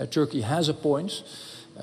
[0.00, 1.24] uh, Turkey has a point.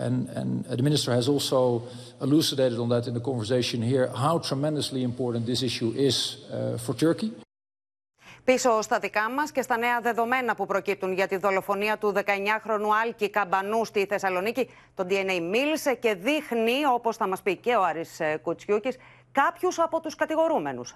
[0.06, 1.84] And, and the minister has also
[2.22, 6.94] elucidated on that in the conversation here, how tremendously important this issue is uh, for
[6.94, 7.32] Turkey.
[8.44, 12.90] Πίσω στα δικά μας και στα νέα δεδομένα που προκύπτουν για τη δολοφονία του 19χρονου
[13.04, 17.84] Άλκη Καμπανού στη Θεσσαλονίκη, το DNA μίλησε και δείχνει, όπως θα μας πει και ο
[17.84, 18.98] Άρης Κουτσιούκης,
[19.32, 20.94] κάποιους από τους κατηγορούμενους.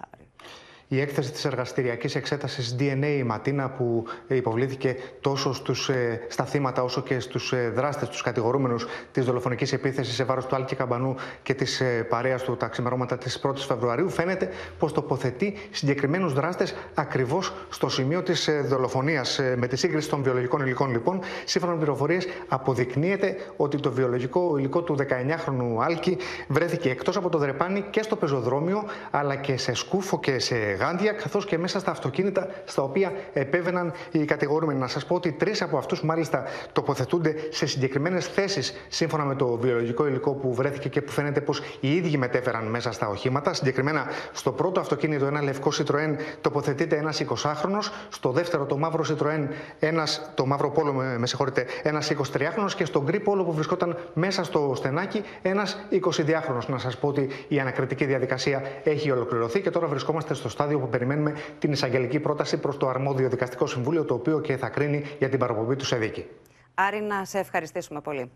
[0.92, 7.02] Η έκθεση της εργαστηριακής εξέτασης DNA Ματίνα που υποβλήθηκε τόσο στους, ε, στα θύματα όσο
[7.02, 11.54] και στους ε, δράστες, τους κατηγορούμενους της δολοφονικής επίθεσης σε βάρος του Άλκη Καμπανού και
[11.54, 17.52] της ε, παρέας του τα ξημερώματα της 1ης Φεβρουαρίου φαίνεται πως τοποθετεί συγκεκριμένους δράστες ακριβώς
[17.68, 19.40] στο σημείο της δολοφονίας.
[19.56, 24.82] Με τη σύγκριση των βιολογικών υλικών λοιπόν, σύμφωνα με πληροφορίες αποδεικνύεται ότι το βιολογικό υλικό
[24.82, 26.16] του 19χρονου Άλκη
[26.48, 31.12] βρέθηκε εκτός από το δρεπάνι και στο πεζοδρόμιο αλλά και σε σκούφο και σε γάντια,
[31.12, 34.78] καθώς και μέσα στα αυτοκίνητα στα οποία επέβαιναν οι κατηγορούμενοι.
[34.78, 39.46] Να σας πω ότι τρεις από αυτούς μάλιστα τοποθετούνται σε συγκεκριμένες θέσεις σύμφωνα με το
[39.46, 43.54] βιολογικό υλικό που βρέθηκε και που φαίνεται πως οι ίδιοι μετέφεραν μέσα στα οχήματα.
[43.54, 47.78] Συγκεκριμένα στο πρώτο αυτοκίνητο, ένα λευκό Citroën, τοποθετείται ένας 20χρονο.
[48.08, 49.46] Στο δεύτερο, το μαύρο Citroën,
[49.78, 52.70] ένας, το μαύρο πόλο, με συγχωρείτε, ένας 23χρονο.
[52.76, 56.66] Και στον γκρι πόλο που βρισκόταν μέσα στο στενάκι, ένας 22χρονο.
[56.66, 60.88] Να σας πω ότι η ανακριτική διαδικασία έχει ολοκληρωθεί και τώρα βρισκόμαστε στο στάδιο που
[60.88, 65.28] περιμένουμε την εισαγγελική πρόταση προς το αρμόδιο δικαστικό συμβούλιο, το οποίο και θα κρίνει για
[65.28, 66.26] την παραπομπή του σε δίκη.
[66.74, 68.30] Άρη, να σε ευχαριστήσουμε πολύ.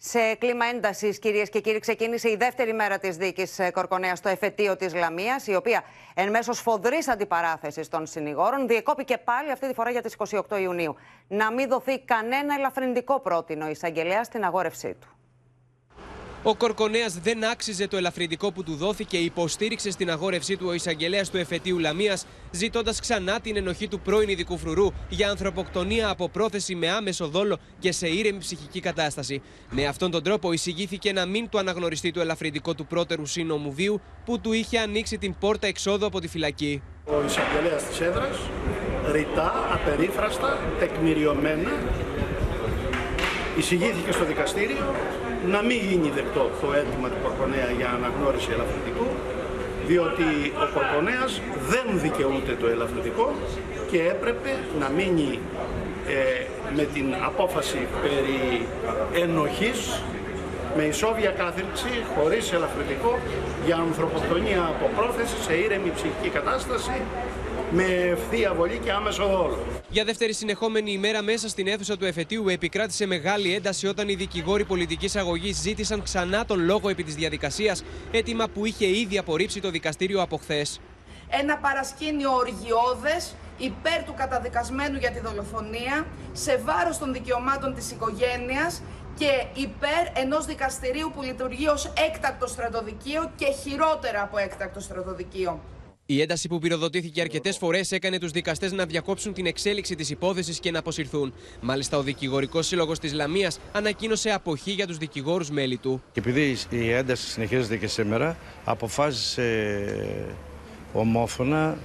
[0.00, 4.76] Σε κλίμα έντασης, κυρίες και κύριοι, ξεκίνησε η δεύτερη μέρα της δίκης Κορκονέα στο εφετείο
[4.76, 5.82] της Λαμίας, η οποία
[6.14, 10.16] εν μέσω σφοδρής αντιπαράθεσης των συνηγόρων διεκόπηκε πάλι αυτή τη φορά για τις
[10.48, 10.94] 28 Ιουνίου.
[11.28, 15.17] Να μην δοθεί κανένα ελαφρυντικό πρότεινο εισαγγελέα στην αγόρευσή του.
[16.42, 21.30] Ο Κορκονέας δεν άξιζε το ελαφρυντικό που του δόθηκε, υποστήριξε στην αγόρευσή του ο εισαγγελέας
[21.30, 26.74] του εφετείου Λαμίας, ζητώντας ξανά την ενοχή του πρώην ειδικού φρουρού για ανθρωποκτονία από πρόθεση
[26.74, 29.42] με άμεσο δόλο και σε ήρεμη ψυχική κατάσταση.
[29.70, 34.00] Με αυτόν τον τρόπο εισηγήθηκε να μην του αναγνωριστεί το ελαφρυντικό του πρώτερου σύνομου βίου
[34.24, 36.82] που του είχε ανοίξει την πόρτα εξόδου από τη φυλακή.
[37.04, 38.38] Ο εισαγγελέας της έδρας
[39.12, 41.70] ρητά, απερίφραστα, τεκμηριωμένα
[43.58, 44.94] εισηγήθηκε στο δικαστήριο
[45.46, 49.08] να μην γίνει δεκτό το αίτημα του Κορκονέα για αναγνώριση ελαφρυντικού,
[49.86, 50.28] διότι
[50.64, 51.40] ο Κορκονέας
[51.72, 53.26] δεν δικαιούται το ελαφρυντικό
[53.90, 55.38] και έπρεπε να μείνει
[56.08, 56.44] ε,
[56.76, 58.66] με την απόφαση περί
[59.22, 60.02] ενοχής
[60.76, 63.18] με ισόβια κάθριξη, χωρίς ελαφρυντικό,
[63.66, 66.96] για ανθρωποκτονία από πρόθεση σε ήρεμη ψυχική κατάσταση,
[67.72, 69.58] με ευθεία βολή και άμεσο δόλο.
[69.88, 74.64] Για δεύτερη συνεχόμενη ημέρα μέσα στην αίθουσα του εφετείου επικράτησε μεγάλη ένταση όταν οι δικηγόροι
[74.64, 79.70] πολιτικής αγωγής ζήτησαν ξανά τον λόγο επί της διαδικασίας, έτοιμα που είχε ήδη απορρίψει το
[79.70, 80.80] δικαστήριο από χθες.
[81.28, 88.82] Ένα παρασκήνιο οργιώδες υπέρ του καταδικασμένου για τη δολοφονία, σε βάρος των δικαιωμάτων της οικογένειας
[89.18, 95.60] και υπέρ ενός δικαστηρίου που λειτουργεί ως έκτακτο στρατοδικείο και χειρότερα από έκτακτο στρατοδικείο.
[96.10, 100.58] Η ένταση που πυροδοτήθηκε αρκετές φορές έκανε τους δικαστές να διακόψουν την εξέλιξη της υπόθεσης
[100.58, 101.32] και να αποσυρθούν.
[101.60, 106.02] Μάλιστα, ο Δικηγορικός Σύλλογος της Λαμίας ανακοίνωσε αποχή για τους δικηγόρους μέλη του.
[106.12, 109.44] Και επειδή η ένταση συνεχίζεται και σήμερα, αποφάσισε
[110.92, 111.78] ομόφωνα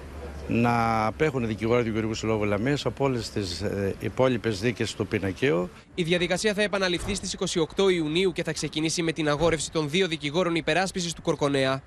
[0.48, 3.64] να απέχουν οι δικηγόροι του Δικηγορικού Συλλόγου Λαμίας από όλες τις
[4.00, 5.70] υπόλοιπες δίκες του πινακίου.
[5.96, 7.34] Η διαδικασία θα επαναληφθεί στις
[7.76, 11.82] 28 Ιουνίου και θα ξεκινήσει με την αγόρευση των δύο δικηγόρων υπεράσπισης του Κορκονέα.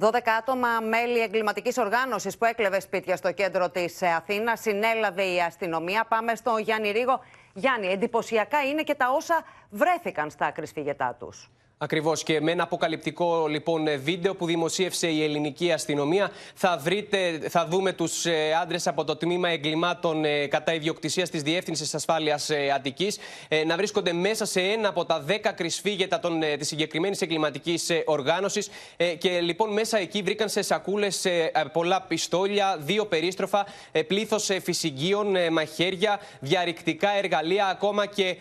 [0.00, 6.04] 12 άτομα μέλη εγκληματικής οργάνωσης που έκλεβε σπίτια στο κέντρο της Αθήνα συνέλαβε η αστυνομία.
[6.08, 7.20] Πάμε στο Γιάννη Ρίγο.
[7.54, 11.50] Γιάννη, εντυπωσιακά είναι και τα όσα βρέθηκαν στα κρυσφύγετά τους.
[11.84, 17.66] Ακριβώς και με ένα αποκαλυπτικό λοιπόν βίντεο που δημοσίευσε η ελληνική αστυνομία θα, βρείτε, θα
[17.66, 22.70] δούμε τους ε, άντρες από το τμήμα εγκλημάτων ε, κατά ιδιοκτησίας της Διεύθυνσης Ασφάλειας ε,
[22.74, 23.18] Αττικής
[23.66, 26.20] να βρίσκονται μέσα σε ένα από τα 10 κρυσφύγετα
[26.58, 28.70] της συγκεκριμένης εγκληματικής οργάνωσης.
[29.18, 31.26] Και λοιπόν μέσα εκεί βρήκαν σε σακούλες
[31.72, 33.66] πολλά πιστόλια, δύο περίστροφα,
[34.06, 38.36] πλήθος φυσικίων, μαχαίρια, διαρρηκτικά εργαλεία, ακόμα και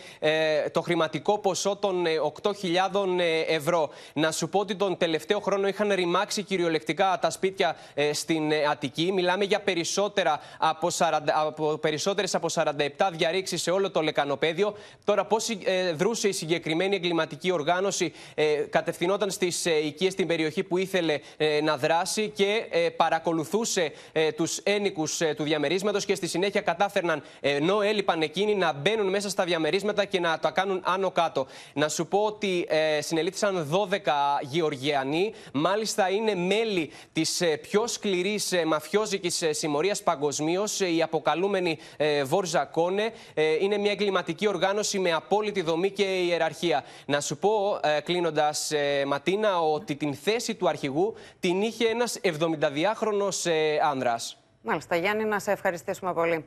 [0.71, 2.05] το χρηματικό ποσό των
[2.43, 2.51] 8.000
[3.47, 3.89] ευρώ.
[4.13, 8.65] Να σου πω ότι τον τελευταίο χρόνο είχαν ρημάξει κυριολεκτικά τα σπίτια ε, στην ε,
[8.65, 9.11] Αττική.
[9.11, 12.71] Μιλάμε για περισσότερα από, 40, από περισσότερες από 47
[13.11, 14.75] διαρρήξεις σε όλο το λεκανοπέδιο.
[15.03, 18.13] Τώρα πώς ε, δρούσε η συγκεκριμένη εγκληματική οργάνωση
[18.69, 21.19] κατευθυνόταν στις οικίες στην περιοχή που ήθελε
[21.63, 22.65] να δράσει και
[22.95, 23.91] παρακολουθούσε
[24.35, 29.43] τους ένικους του διαμερίσματος και στη συνέχεια κατάφερναν ενώ έλειπαν εκείνοι να μπαίνουν μέσα στα
[29.43, 31.47] διαμερίσματα και να τα κάνουν άνω κάτω.
[31.73, 32.67] Να σου πω ότι
[33.13, 33.97] συνελήφθησαν 12
[34.41, 35.33] Γεωργιανοί.
[35.53, 41.77] Μάλιστα είναι μέλη της ε, πιο σκληρής ε, μαφιόζικης ε, συμμορίας παγκοσμίως, η αποκαλούμενη
[42.23, 43.11] Βόρζα Κόνε.
[43.61, 46.83] Είναι μια εγκληματική οργάνωση με απόλυτη δομή και ιεραρχία.
[47.05, 48.71] Να σου πω, κλείνοντας,
[49.05, 53.27] Ματίνα, ότι την θέση του αρχηγού την είχε ένας 72χρονο
[53.83, 54.37] άνδρας.
[54.61, 56.45] Μάλιστα, Γιάννη, να σε ευχαριστήσουμε πολύ.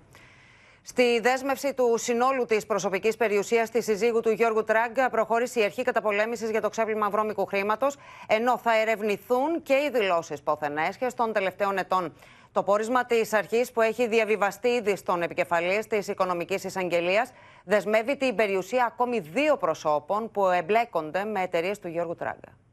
[0.89, 5.83] Στη δέσμευση του συνόλου της προσωπικής περιουσίας της συζύγου του Γιώργου Τράγκα προχώρησε η αρχή
[5.83, 11.33] καταπολέμησης για το ξέπλυμα βρώμικου χρήματος, ενώ θα ερευνηθούν και οι δηλώσεις πόθεν έσχε των
[11.33, 12.13] τελευταίων ετών.
[12.53, 17.33] Το πόρισμα της αρχής που έχει διαβιβαστεί ήδη στον επικεφαλής της Οικονομικής Εισαγγελίας
[17.65, 22.66] δεσμεύει την περιουσία ακόμη δύο προσώπων που εμπλέκονται με εταιρείες του Γιώργου Τράγκα.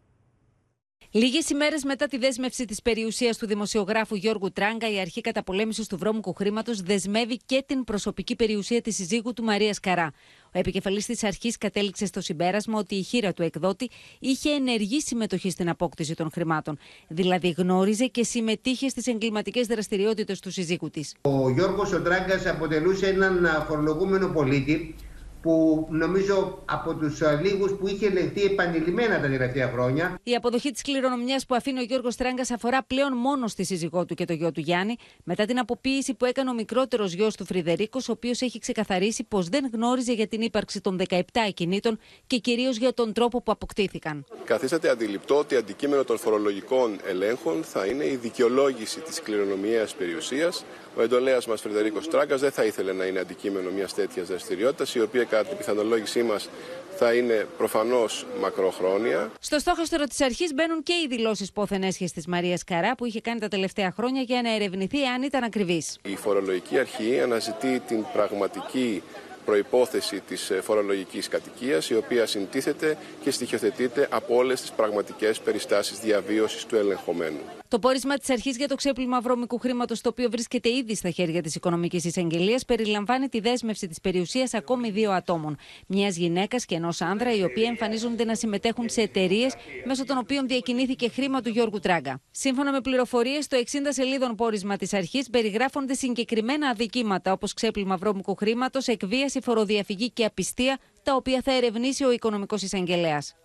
[1.11, 5.97] Λίγες ημέρες μετά τη δέσμευση της περιουσίας του δημοσιογράφου Γιώργου Τράγκα, η αρχή καταπολέμησης του
[5.97, 10.11] βρώμικου χρήματος δεσμεύει και την προσωπική περιουσία της συζύγου του Μαρίας Καρά.
[10.55, 13.89] Ο επικεφαλής της αρχής κατέληξε στο συμπέρασμα ότι η χείρα του εκδότη
[14.19, 16.77] είχε ενεργή συμμετοχή στην απόκτηση των χρημάτων.
[17.07, 21.15] Δηλαδή γνώριζε και συμμετείχε στις εγκληματικές δραστηριότητες του συζύγου της.
[21.21, 24.95] Ο Γιώργος ο Τράγκας αποτελούσε έναν φορολογούμενο πολίτη
[25.43, 30.19] που νομίζω από τους λίγους που είχε ελεγχθεί επανειλημμένα τα τελευταία χρόνια.
[30.23, 34.15] Η αποδοχή της κληρονομιάς που αφήνει ο Γιώργος Τράγκας αφορά πλέον μόνο στη σύζυγό του
[34.15, 38.09] και το γιο του Γιάννη, μετά την αποποίηση που έκανε ο μικρότερος γιος του Φρυδερίκος,
[38.09, 42.77] ο οποίος έχει ξεκαθαρίσει πως δεν γνώριζε για την ύπαρξη των 17 ακινήτων και κυρίως
[42.77, 44.25] για τον τρόπο που αποκτήθηκαν.
[44.43, 50.65] Καθίσατε αντιληπτό ότι αντικείμενο των φορολογικών ελέγχων θα είναι η δικαιολόγηση της κληρονομιαία περιουσίας.
[50.95, 55.01] Ο εντολέας μας Φρυδερίκος Τράγκας δεν θα ήθελε να είναι αντικείμενο μιας τέτοιας δραστηριότητας, η
[55.01, 56.49] οποία κατά την πιθανολόγησή μας
[56.97, 59.31] θα είναι προφανώς μακροχρόνια.
[59.39, 63.21] Στο στόχαστρο της αρχής μπαίνουν και οι δηλώσεις πόθεν έσχε της Μαρίας Καρά που είχε
[63.21, 65.97] κάνει τα τελευταία χρόνια για να ερευνηθεί αν ήταν ακριβής.
[66.03, 69.03] Η φορολογική αρχή αναζητεί την πραγματική
[69.45, 76.65] προϋπόθεση της φορολογικής κατοικίας η οποία συντίθεται και στοιχειοθετείται από όλες τις πραγματικές περιστάσεις διαβίωσης
[76.65, 77.41] του ελεγχομένου.
[77.73, 81.41] Το πόρισμα της αρχής για το ξέπλυμα βρώμικου χρήματος, το οποίο βρίσκεται ήδη στα χέρια
[81.41, 85.57] της Οικονομικής Εισαγγελίας, περιλαμβάνει τη δέσμευση της περιουσίας ακόμη δύο ατόμων.
[85.87, 89.55] Μιας γυναίκας και ενός άνδρα, οι οποίοι εμφανίζονται να συμμετέχουν σε εταιρείες
[89.85, 92.21] μέσω των οποίων διακινήθηκε χρήμα του Γιώργου Τράγκα.
[92.31, 98.35] Σύμφωνα με πληροφορίες, στο 60 σελίδων πόρισμα της αρχής περιγράφονται συγκεκριμένα αδικήματα όπως ξέπλυμα βρώμικου
[98.35, 103.35] χρήματος, εκβίαση, φοροδιαφυγή και απιστία, τα οποία θα ερευνήσει ο Οικονομικός Εισαγγελέας.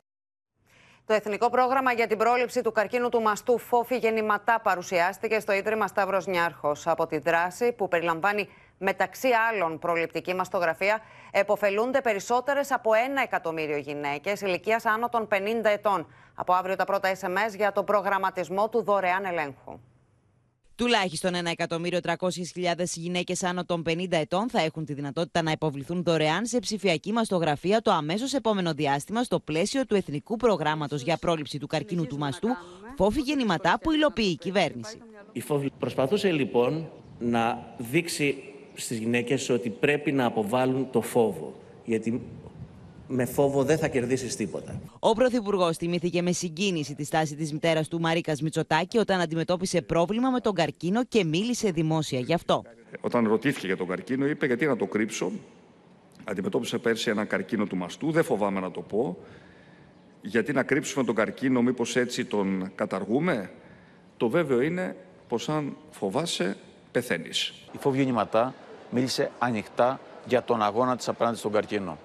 [1.08, 5.86] Το Εθνικό Πρόγραμμα για την Πρόληψη του Καρκίνου του Μαστού Φόφη Γεννηματά παρουσιάστηκε στο Ίδρυμα
[5.86, 6.86] Σταύρος Νιάρχος.
[6.86, 8.48] Από τη δράση που περιλαμβάνει
[8.78, 11.00] μεταξύ άλλων προληπτική μαστογραφία,
[11.30, 16.06] εποφελούνται περισσότερες από ένα εκατομμύριο γυναίκες ηλικίας άνω των 50 ετών.
[16.34, 19.80] Από αύριο τα πρώτα SMS για το προγραμματισμό του δωρεάν ελέγχου.
[20.78, 26.58] Τουλάχιστον 1.300.000 γυναίκες άνω των 50 ετών θα έχουν τη δυνατότητα να υποβληθούν δωρεάν σε
[26.58, 32.06] ψηφιακή μαστογραφία το αμέσως επόμενο διάστημα στο πλαίσιο του Εθνικού Προγράμματος για Πρόληψη του Καρκίνου
[32.06, 32.48] του Μαστού,
[32.96, 34.98] φόφη γεννηματά που υλοποιεί η κυβέρνηση.
[35.32, 38.42] Η φόφη προσπαθούσε λοιπόν να δείξει
[38.74, 41.54] στις γυναίκες ότι πρέπει να αποβάλουν το φόβο.
[41.84, 42.22] Γιατί
[43.08, 44.80] με φόβο δεν θα κερδίσεις τίποτα.
[44.98, 50.30] Ο Πρωθυπουργός τιμήθηκε με συγκίνηση τη στάση της μητέρας του Μαρίκας Μητσοτάκη όταν αντιμετώπισε πρόβλημα
[50.30, 52.62] με τον καρκίνο και μίλησε δημόσια γι' αυτό.
[53.00, 55.32] Όταν ρωτήθηκε για τον καρκίνο, είπε: Γιατί να το κρύψω;
[56.24, 58.10] Αντιμετώπισε πέρσι ένα καρκίνο του μαστού.
[58.10, 59.18] Δεν φοβάμαι να το πω.
[60.22, 63.50] Γιατί να κρύψουμε τον καρκίνο, μήπως έτσι τον καταργούμε;
[64.16, 64.96] Το βέβαιο είναι
[65.28, 66.56] πως αν φοβάσαι,
[66.92, 67.52] πεθαίνεις.
[67.72, 68.54] Η Φόβη Γεννηματά
[68.90, 71.98] μίλησε ανοιχτά για τον αγώνα της απέναντι στον καρκίνο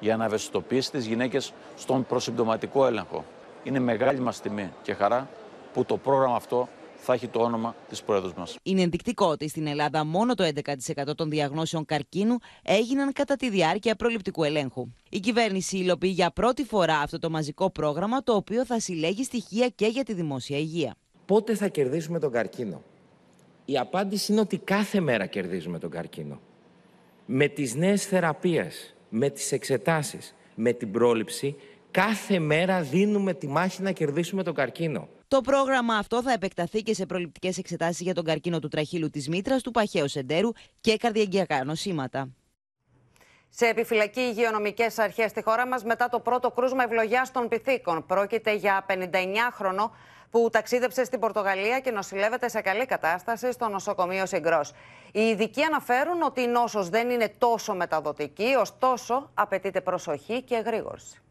[0.00, 3.24] για να ευαισθητοποιήσει τις γυναίκες στον προσυμπτωματικό έλεγχο.
[3.62, 5.28] Είναι μεγάλη μας τιμή και χαρά
[5.72, 6.68] που το πρόγραμμα αυτό
[6.98, 8.56] θα έχει το όνομα της Πρόεδρου μας.
[8.62, 13.94] Είναι ενδεικτικό ότι στην Ελλάδα μόνο το 11% των διαγνώσεων καρκίνου έγιναν κατά τη διάρκεια
[13.94, 14.86] προληπτικού ελέγχου.
[15.08, 19.68] Η κυβέρνηση υλοποιεί για πρώτη φορά αυτό το μαζικό πρόγραμμα, το οποίο θα συλλέγει στοιχεία
[19.68, 20.94] και για τη δημόσια υγεία.
[21.26, 22.82] Πότε θα κερδίσουμε τον καρκίνο;
[23.64, 26.40] Η απάντηση είναι ότι κάθε μέρα κερδίζουμε τον καρκίνο.
[27.26, 31.56] Με τις νέες θεραπείες, με τις εξετάσεις, με την πρόληψη,
[31.90, 35.08] κάθε μέρα δίνουμε τη μάχη να κερδίσουμε τον καρκίνο.
[35.28, 39.28] Το πρόγραμμα αυτό θα επεκταθεί και σε προληπτικές εξετάσεις για τον καρκίνο του τραχύλου της
[39.28, 40.50] μήτρας, του παχαίου σεντέρου
[40.80, 42.28] και καρδιαγγειακά νοσήματα.
[43.48, 48.06] Σε επιφυλακή υγειονομικές αρχές στη χώρα μας μετά το πρώτο κρούσμα ευλογιάς των πυθίκων.
[48.06, 49.90] Πρόκειται για 59χρονο
[50.30, 54.60] που ταξίδεψε στην Πορτογαλία και νοσηλεύεται σε καλή κατάσταση στο νοσοκομείο Συγκρό.
[55.12, 61.22] Οι ειδικοί αναφέρουν ότι η νόσος δεν είναι τόσο μεταδοτική, ωστόσο απαιτείται προσοχή και εγρήγορση.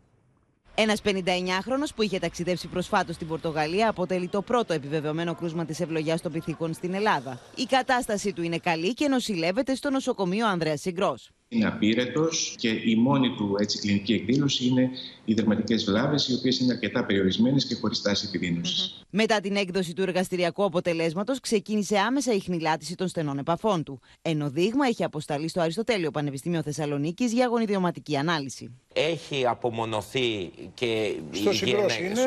[0.79, 6.21] Ένας 59χρονο που είχε ταξιδέψει προσφάτως στην Πορτογαλία αποτελεί το πρώτο επιβεβαιωμένο κρούσμα της ευλογιάς
[6.21, 7.39] των πυθίκων στην Ελλάδα.
[7.55, 11.17] Η κατάστασή του είναι καλή και νοσηλεύεται στο νοσοκομείο Ανδρέας Συγκρό.
[11.49, 14.89] Είναι απείρετο και η μόνη του έτσι, κλινική εκδήλωση είναι
[15.25, 19.05] οι δερματικές βλάβες, οι οποίες είναι αρκετά περιορισμένες και χωρίς τάση επιδείνωσης.
[19.09, 23.99] Μετά την έκδοση του εργαστηριακού αποτελέσματος, ξεκίνησε άμεσα η χνηλάτιση των στενών επαφών του.
[24.21, 28.71] Ενώ δείγμα έχει αποσταλεί στο Αριστοτέλειο Πανεπιστήμιο Θεσσαλονίκης για γονιδιωματική ανάλυση.
[28.93, 31.55] Έχει απομονωθεί και Στο η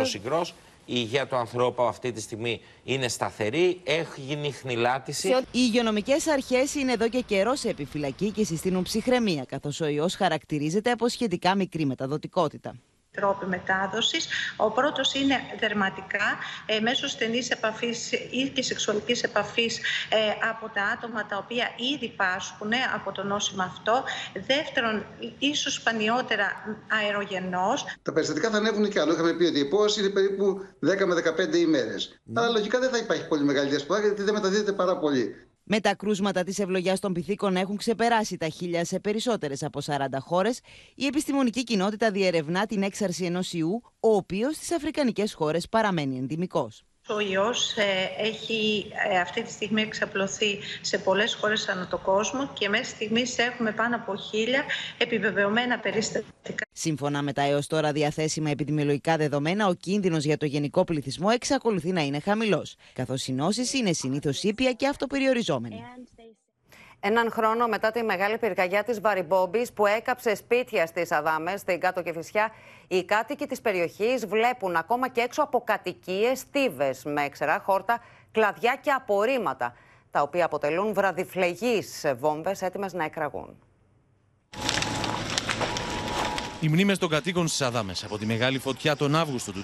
[0.05, 0.55] Συγκρός
[0.91, 1.07] είναι είναι.
[1.07, 1.07] στο συγκρός.
[1.07, 5.28] Η υγεία του ανθρώπου αυτή τη στιγμή είναι σταθερή, έχει γίνει χνηλάτιση.
[5.28, 10.14] Οι υγειονομικές αρχές είναι εδώ και καιρό σε επιφυλακή και συστήνουν ψυχραιμία, καθώς ο ιός
[10.14, 12.74] χαρακτηρίζεται από σχετικά μικρή μεταδοτικότητα.
[13.11, 14.29] Τρόποι μετάδοσης.
[14.57, 20.83] Ο πρώτος είναι δερματικά, ε, μέσω στενής επαφής ή και σεξουαλικής επαφής ε, από τα
[20.83, 24.05] άτομα τα οποία ήδη πάσχουν από το νόσημα αυτό.
[24.47, 25.07] Δεύτερον,
[25.39, 26.47] ίσως σπανιότερα
[26.89, 27.85] αερογενός.
[28.03, 29.13] Τα περιστατικά θα ανέβουν και άλλο.
[29.13, 32.21] Είχαμε πει ότι η υπόαση είναι περίπου 10 με 15 ημέρες.
[32.35, 35.50] Αλλά λογικά δεν θα υπάρχει πολύ μεγάλη διασπορά γιατί δεν μεταδίδεται πάρα πολύ.
[35.73, 39.97] Με τα κρούσματα της ευλογιάς των πυθίκων έχουν ξεπεράσει τα χίλια σε περισσότερες από 40
[40.18, 40.61] χώρες,
[40.95, 46.85] η επιστημονική κοινότητα διερευνά την έξαρση ενός ιού, ο οποίος στις αφρικανικές χώρες παραμένει ενδυμικός.
[47.11, 47.83] Ο ιός ε,
[48.19, 53.39] έχει ε, αυτή τη στιγμή εξαπλωθεί σε πολλές χώρες ανά το κόσμο και μέχρι στιγμής
[53.39, 54.65] έχουμε πάνω από χίλια
[54.99, 56.65] επιβεβαιωμένα περιστατικά.
[56.73, 61.93] Σύμφωνα με τα έως τώρα διαθέσιμα επιδημιολογικά δεδομένα, ο κίνδυνος για το γενικό πληθυσμό εξακολουθεί
[61.93, 65.83] να είναι χαμηλός, καθώς οι νόσεις είναι συνήθως ήπια και αυτοπεριοριζόμενοι.
[67.03, 72.03] Έναν χρόνο μετά τη μεγάλη πυρκαγιά της Βαριμπόμπης που έκαψε σπίτια στις Αδάμες, στην Κάτω
[72.03, 72.51] Κεφισιά,
[72.89, 78.01] οι κάτοικοι της περιοχής βλέπουν ακόμα και έξω από κατοικίες στίβες με ξερά χόρτα,
[78.33, 79.75] κλαδιά και απορρίμματα,
[80.11, 83.57] τα οποία αποτελούν βραδιφλεγείς βόμβες έτοιμες να εκραγούν.
[86.61, 89.63] Οι μνήμες των κατοίκων στις Αδάμες από τη μεγάλη φωτιά τον Αύγουστο του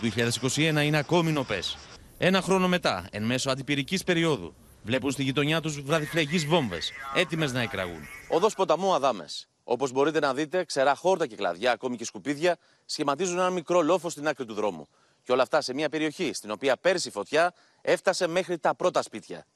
[0.57, 1.79] 2021 είναι ακόμη νοπές.
[2.19, 4.55] Ένα χρόνο μετά, εν μέσω αντιπυρικής περίοδου,
[4.87, 8.09] βλέπουν στη γειτονιά τους βραδιφλεγεί βόμβες, έτοιμες να εκραγούν.
[8.29, 9.49] Οδό ποταμού Αδάμες.
[9.65, 14.11] Όπως μπορείτε να δείτε, ξερά χόρτα και κλαδιά, ακόμη και σκουπίδια, σχηματίζουν ένα μικρό λόφο
[14.11, 14.89] στην άκρη του δρόμου.
[15.23, 19.03] Και όλα αυτά σε μια περιοχή στην οποία πέρσι η φωτιά έφτασε μέχρι τα πρώτα
[19.03, 19.47] σπίτια.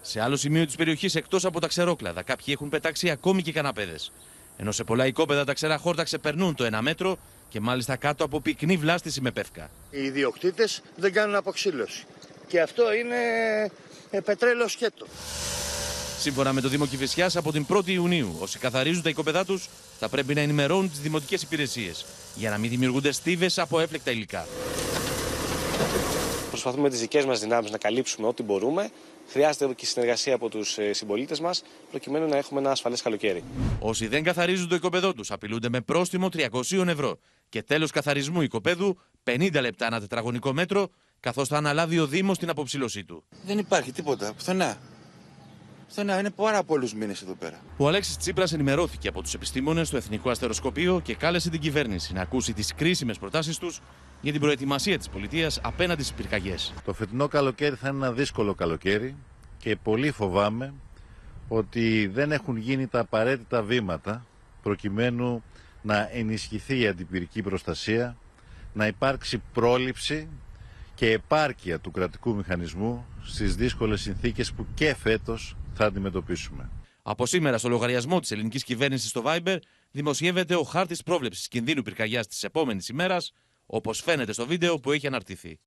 [0.00, 4.12] Σε άλλο σημείο της περιοχής, εκτός από τα ξερόκλαδα, κάποιοι έχουν πετάξει ακόμη και καναπέδες.
[4.56, 7.18] Ενώ σε πολλά οικόπεδα τα ξερά χόρτα ξεπερνούν το ένα μέτρο
[7.48, 9.70] και μάλιστα κάτω από πυκνή βλάστηση με πεύκα.
[9.90, 12.06] Οι ιδιοκτήτες δεν κάνουν αποξήλωση.
[12.46, 13.16] Και αυτό είναι
[13.64, 13.70] ε,
[14.24, 15.06] πετρέλαιο σκέτο.
[16.20, 20.08] Σύμφωνα με το Δήμο Κηφισιά, από την 1η Ιουνίου, όσοι καθαρίζουν τα οικοπεδά τους θα
[20.08, 22.04] πρέπει να ενημερώνουν τις δημοτικές υπηρεσίες
[22.34, 24.46] για να μην δημιουργούνται στίβες από έφλεκτα υλικά.
[26.48, 28.90] Προσπαθούμε με τις δικές μας δυνάμεις να καλύψουμε ό,τι μπορούμε.
[29.28, 33.44] Χρειάζεται και συνεργασία από τους ε, συμπολίτες μας, προκειμένου να έχουμε ένα ασφαλές καλοκαίρι.
[33.78, 38.98] Όσοι δεν καθαρίζουν το οικοπεδό τους απειλούνται με πρόστιμο 300 ευρώ και τέλος καθαρισμού οικοπαίδου
[39.24, 40.88] 50 λεπτά ένα τετραγωνικό μέτρο
[41.20, 43.24] καθώς θα αναλάβει ο Δήμος την αποψήλωσή του.
[43.46, 44.32] Δεν υπάρχει τίποτα.
[44.34, 44.76] Πουθενά.
[45.88, 46.18] Πουθενά.
[46.18, 47.60] Είναι πάρα πολλούς μήνες εδώ πέρα.
[47.76, 52.20] Ο Αλέξης Τσίπρας ενημερώθηκε από τους επιστήμονες στο Εθνικό Αστεροσκοπείο και κάλεσε την κυβέρνηση να
[52.20, 53.80] ακούσει τις κρίσιμες προτάσεις τους
[54.20, 56.72] για την προετοιμασία της πολιτείας απέναντι στις πυρκαγιές.
[56.84, 59.16] Το φετινό καλοκαίρι θα είναι ένα δύσκολο καλοκαίρι
[59.58, 60.74] και πολύ φοβάμαι
[61.48, 64.26] ότι δεν έχουν γίνει τα απαραίτητα βήματα
[64.62, 65.42] προκειμένου
[65.82, 68.16] να ενισχυθεί η αντιπυρική προστασία,
[68.72, 70.28] να υπάρξει πρόληψη
[71.00, 76.70] και επάρκεια του κρατικού μηχανισμού στις δύσκολες συνθήκες που και φέτος θα αντιμετωπίσουμε.
[77.02, 79.56] Από σήμερα, στο λογαριασμό της ελληνικής κυβέρνησης στο Viber,
[79.90, 83.32] δημοσιεύεται ο χάρτης πρόβλεψης κινδύνου πυρκαγιάς της επόμενης ημέρας,
[83.66, 85.58] όπως φαίνεται στο βίντεο που έχει αναρτηθεί.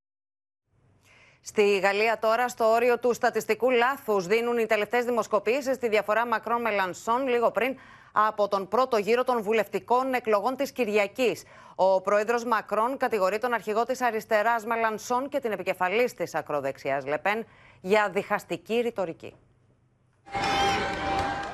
[1.41, 6.61] Στη Γαλλία τώρα, στο όριο του στατιστικού λάθους, δίνουν οι τελευταίες δημοσκοπήσεις στη διαφορά Μακρόν
[6.61, 7.75] Μελανσόν λίγο πριν
[8.15, 11.43] από τον πρώτο γύρο των βουλευτικών εκλογών της Κυριακής.
[11.75, 17.45] Ο πρόεδρος Μακρόν κατηγορεί τον αρχηγό της αριστεράς Μελανσόν και την επικεφαλής της ακροδεξιάς Λεπέν
[17.81, 19.33] για διχαστική ρητορική.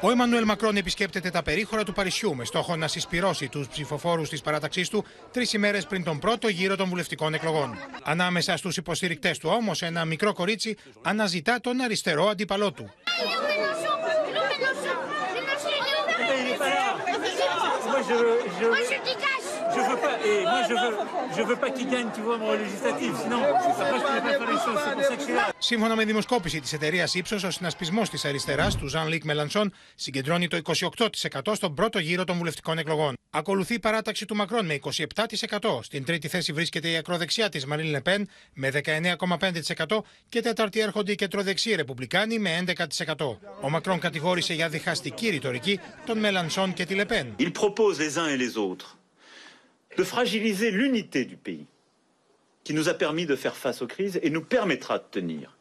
[0.01, 4.41] Ο Εμμανουέλ Μακρόν επισκέπτεται τα περίχωρα του Παρισιού με στόχο να συσπυρώσει τους ψηφοφόρους της
[4.41, 7.78] παράταξής του τρεις ημέρες πριν τον πρώτο γύρο των βουλευτικών εκλογών.
[8.03, 12.93] Ανάμεσα στους υποστηρικτές του όμως, ένα μικρό κορίτσι αναζητά τον αριστερό αντίπαλό του.
[18.10, 18.16] Je,
[18.60, 18.68] je...
[18.68, 18.78] Moi,
[19.76, 20.94] Je veux pas, et moi, je veux,
[21.38, 23.12] je veux pas qu'il gagne, tu vois, mon législatif.
[23.24, 24.80] Sinon, après, je pourrais pas faire les choses.
[24.86, 25.54] C'est pour ça que je suis là.
[25.58, 30.48] Σύμφωνα με δημοσκόπηση της εταιρείας ύψος, ο συνασπισμός της αριστεράς του Ζαν Λίκ Μελανσόν συγκεντρώνει
[30.48, 33.14] το 28% στον πρώτο γύρο των βουλευτικών εκλογών.
[33.30, 35.80] Ακολουθεί η παράταξη του Μακρόν με 27%.
[35.82, 41.16] Στην τρίτη θέση βρίσκεται η ακροδεξιά της Μαρίν Λεπέν με 19,5% και τέταρτη έρχονται οι
[41.16, 43.38] κεντροδεξιοί Ρεπουμπλικάνοι με 11%.
[43.62, 47.36] Ο Μακρόν κατηγόρησε για διχαστική ρητορική τον Μελανσόν και τη Λεπέν.
[47.40, 48.99] Il propose les uns et les autres
[49.97, 51.67] de fragiliser l'unité du pays
[52.65, 55.57] qui nous a permis de faire face aux crises et nous permettra de tenir.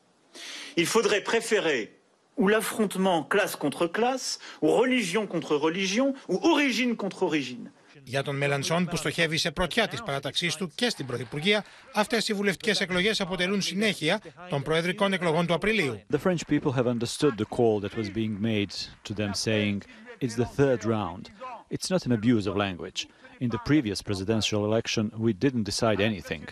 [0.77, 1.91] Il faudrait préférer
[2.37, 7.71] ou l'affrontement classe contre classe, ou religion contre religion, ou origine contre origine.
[8.05, 12.33] Για τον Μελανσόν, που στοχεύει σε πρωτιά τη παράταξή του και στην Πρωθυπουργία, αυτέ οι
[12.33, 16.01] βουλευτικέ εκλογέ αποτελούν συνέχεια των προεδρικών εκλογών του Απριλίου.
[16.11, 18.73] The French people have understood the call that was being made
[19.03, 19.83] to them saying
[20.19, 21.21] it's the third round.
[21.69, 23.07] It's not an abuse of language.
[23.39, 26.45] In the previous presidential election, we didn't decide anything.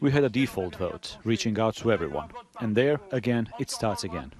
[0.00, 2.28] We had a default vote, reaching out to everyone.
[2.62, 4.30] And there, again, it starts again.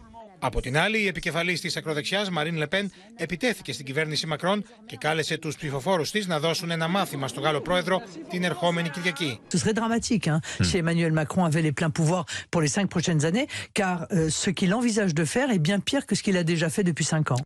[0.41, 5.39] Από την άλλη, η επικεφαλής της ακροδεξιάς, Μαρίν Λεπέν, επιτέθηκε στην κυβέρνηση Μακρόν και κάλεσε
[5.39, 9.41] τους ψηφοφόρους της να δώσουν ένα μάθημα στο Γάλλο πρόεδρο την ερχόμενη Κυριακή.
[9.53, 10.65] Ce serait dramatique hein, mm.
[10.65, 14.51] si Emmanuel Macron avait les pleins pouvoirs pour les cinq prochaines années, car euh, ce
[14.51, 17.31] qu'il envisage de faire est bien pire que ce qu'il a déjà fait depuis cinq
[17.35, 17.43] ans.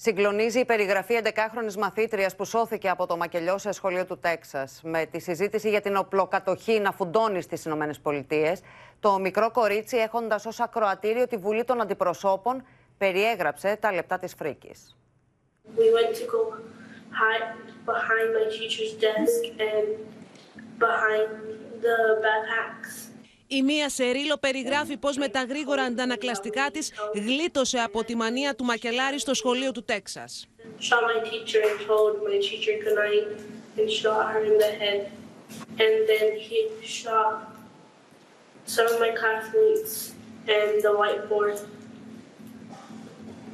[0.00, 4.80] Συγκλονίζει η περιγραφή 11χρονη μαθήτριας που σώθηκε από το μακελιό σε σχολείο του Τέξας.
[4.84, 8.56] Με τη συζήτηση για την οπλοκατοχή να φουντώνει στις ΗΠΑ,
[9.00, 12.66] το μικρό κορίτσι, έχοντας ως ακροατήριο τη Βουλή των Αντιπροσώπων,
[12.98, 14.96] περιέγραψε τα λεπτά της φρίκης.
[23.48, 28.64] Η Μία Σερίλο περιγράφει πώς με τα γρήγορα αντανακλαστικά της γλίτωσε από τη μανία του
[28.64, 30.48] μακελάρι στο σχολείο του Τέξας.
[38.68, 40.12] some of my classmates
[40.46, 41.58] and the whiteboard.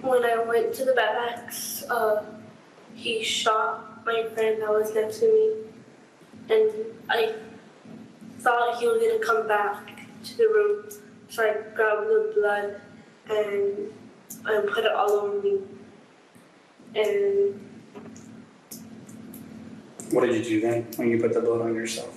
[0.03, 2.25] When I went to the barracks, uh,
[2.95, 5.47] he shot my friend that was next to me,
[6.55, 6.71] and
[7.09, 7.21] I
[8.45, 9.77] thought he was going to come back
[10.27, 10.75] to the room,
[11.33, 12.69] so I grabbed the blood
[13.39, 13.63] and
[14.51, 15.55] I put it all over me.
[17.03, 17.17] And
[20.15, 22.13] what did you do then when you put the blood on yourself?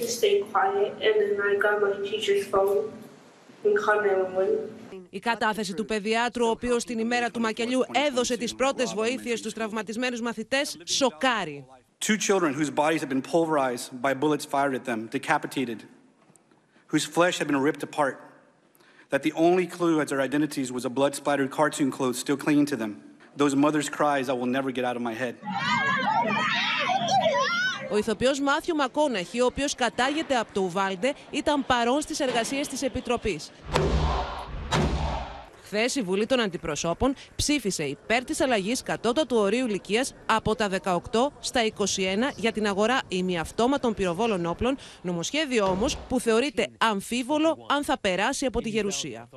[0.00, 2.80] Just stay quiet, and then I got my teacher's phone
[3.64, 4.70] and called 911.
[5.10, 9.52] Η κατάθεση του παιδιάτρου, ο οποίος την ημέρα του μακελιού έδωσε τις πρώτες βοήθειες στους
[9.52, 11.66] τραυματισμένους μαθητές, σοκάρει.
[11.99, 15.83] Two children whose bodies have been pulverized by bullets fired at them, decapitated,
[16.87, 18.15] whose flesh had been ripped apart,
[19.09, 22.75] that the only clue as their identities was a blood-splattered cartoon clothes still clinging to
[22.75, 22.91] them.
[23.35, 25.35] Those mothers' cries I will never get out of my head.
[27.91, 32.81] Ο ηθοποιός Μάθιου Μακόνεχη, ο οποίος κατάγεται από το Ουβάλντε, ήταν παρόν στις εργασίες της
[32.81, 33.51] Επιτροπής.
[35.74, 40.98] Χθες η Βουλή των Αντιπροσώπων ψήφισε υπέρ της αλλαγής κατώτατου ορίου ηλικίας από τα 18
[41.40, 41.82] στα 21
[42.36, 48.60] για την αγορά ημιαυτόματων πυροβόλων όπλων, νομοσχέδιο όμως που θεωρείται αμφίβολο αν θα περάσει από
[48.60, 49.28] τη Γερουσία.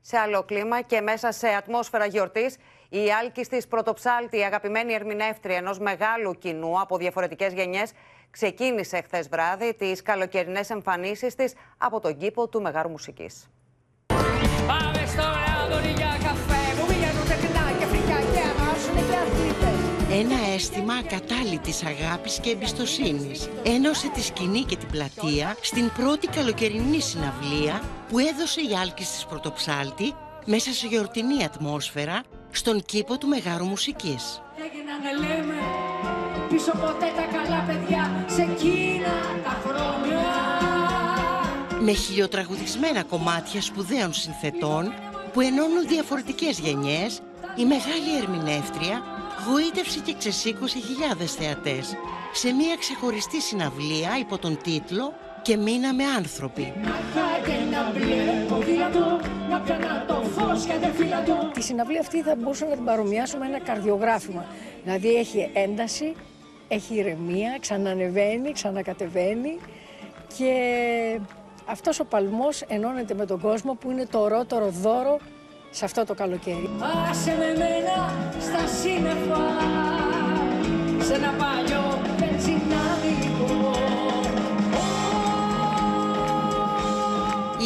[0.00, 2.56] Σε άλλο κλίμα και μέσα σε ατμόσφαιρα γιορτής,
[2.88, 7.92] η άλκη πρωτοψάλτη, η αγαπημένη ερμηνεύτρια ενός μεγάλου κοινού από διαφορετικές γενιές,
[8.30, 13.50] ξεκίνησε χθες βράδυ τις καλοκαιρινές εμφανίσεις της από τον κήπο του Μεγάρου Μουσικής.
[20.20, 27.00] Ένα αίσθημα ακατάλητης αγάπης και εμπιστοσύνης ένωσε τη σκηνή και την πλατεία στην πρώτη καλοκαιρινή
[27.00, 30.14] συναυλία που έδωσε η Άλκης της Πρωτοψάλτη
[30.44, 34.42] μέσα σε γιορτινή ατμόσφαιρα στον κήπο του Μεγάρου Μουσικής.
[34.56, 35.54] Έγινε λέμε
[36.48, 39.12] πίσω ποτέ τα καλά παιδιά σε εκείνα
[39.44, 40.24] τα χρόνια
[41.80, 44.92] με χιλιοτραγουδισμένα κομμάτια σπουδαίων συνθετών
[45.32, 47.20] που ενώνουν διαφορετικές γενιές,
[47.56, 49.02] η μεγάλη ερμηνεύτρια
[49.48, 51.96] γοήτευσε και ξεσήκωσε χιλιάδες θεατές
[52.32, 56.72] σε μια ξεχωριστή συναυλία υπό τον τίτλο «Και μείναμε άνθρωποι».
[61.52, 64.46] Τη συναυλία αυτή θα μπορούσαμε να την παρομοιάσουμε με ένα καρδιογράφημα.
[64.82, 66.14] Δηλαδή έχει ένταση,
[66.68, 69.58] έχει ηρεμία, ξανανεβαίνει, ξανακατεβαίνει
[70.36, 70.52] και
[71.66, 75.18] αυτός ο παλμός ενώνεται με τον κόσμο που είναι το ορότερο δώρο
[75.76, 76.70] σε αυτό το καλοκαίρι.
[77.10, 79.42] Άσε με μένα στα σύννεφα,
[81.04, 83.70] σε ένα παλιό μπενζινάδικο.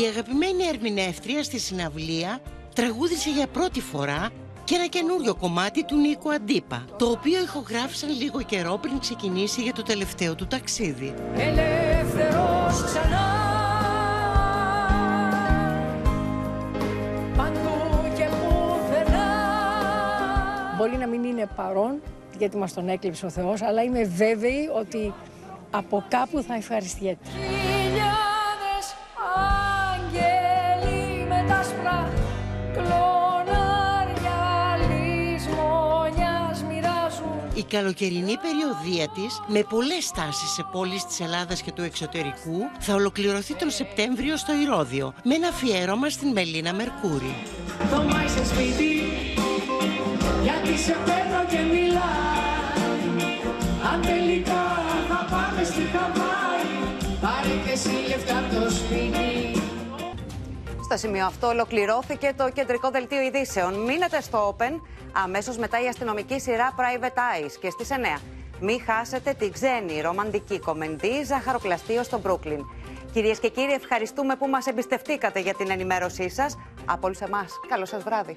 [0.02, 2.40] Η αγαπημένη ερμηνεύτρια στη συναυλία
[2.74, 4.28] τραγούδισε για πρώτη φορά
[4.64, 9.72] και ένα καινούριο κομμάτι του Νίκου Αντίπα, το οποίο ηχογράφησαν λίγο καιρό πριν ξεκινήσει για
[9.72, 11.14] το τελευταίο του ταξίδι.
[11.34, 13.39] Ελεύθερος ξανά
[20.80, 22.00] Μπορεί να μην είναι παρόν,
[22.38, 25.14] γιατί μας τον έκλειψε ο Θεός, αλλά είμαι βέβαιη ότι
[25.70, 27.28] από κάπου θα ευχαριστιέται.
[37.54, 42.94] Η καλοκαιρινή περιοδία της, με πολλές στάσεις σε πόλεις της Ελλάδας και του εξωτερικού, θα
[42.94, 47.34] ολοκληρωθεί τον Σεπτέμβριο στο Ηρώδιο, με ένα αφιέρωμα στην Μελίνα Μερκούρη
[50.42, 52.12] γιατί σε παίρνω και μιλά
[53.92, 54.62] Αν τελικά
[55.08, 56.68] θα πάμε στη Χαβάη
[57.20, 59.60] Πάρε και εσύ λεφτά από το σπίτι
[60.92, 63.74] στο σημείο αυτό ολοκληρώθηκε το κεντρικό δελτίο ειδήσεων.
[63.74, 64.80] Μείνετε στο Open
[65.12, 68.20] αμέσως μετά η αστυνομική σειρά Private Eyes και στις 9.
[68.60, 72.60] Μην χάσετε την ξένη ρομαντική κομμεντή Ζαχαροπλαστείο στο Brooklyn.
[73.12, 76.58] Κυρίες και κύριοι, ευχαριστούμε που μας εμπιστευτήκατε για την ενημέρωσή σας.
[76.84, 78.34] Από όλους εμάς, καλό σας βράδυ.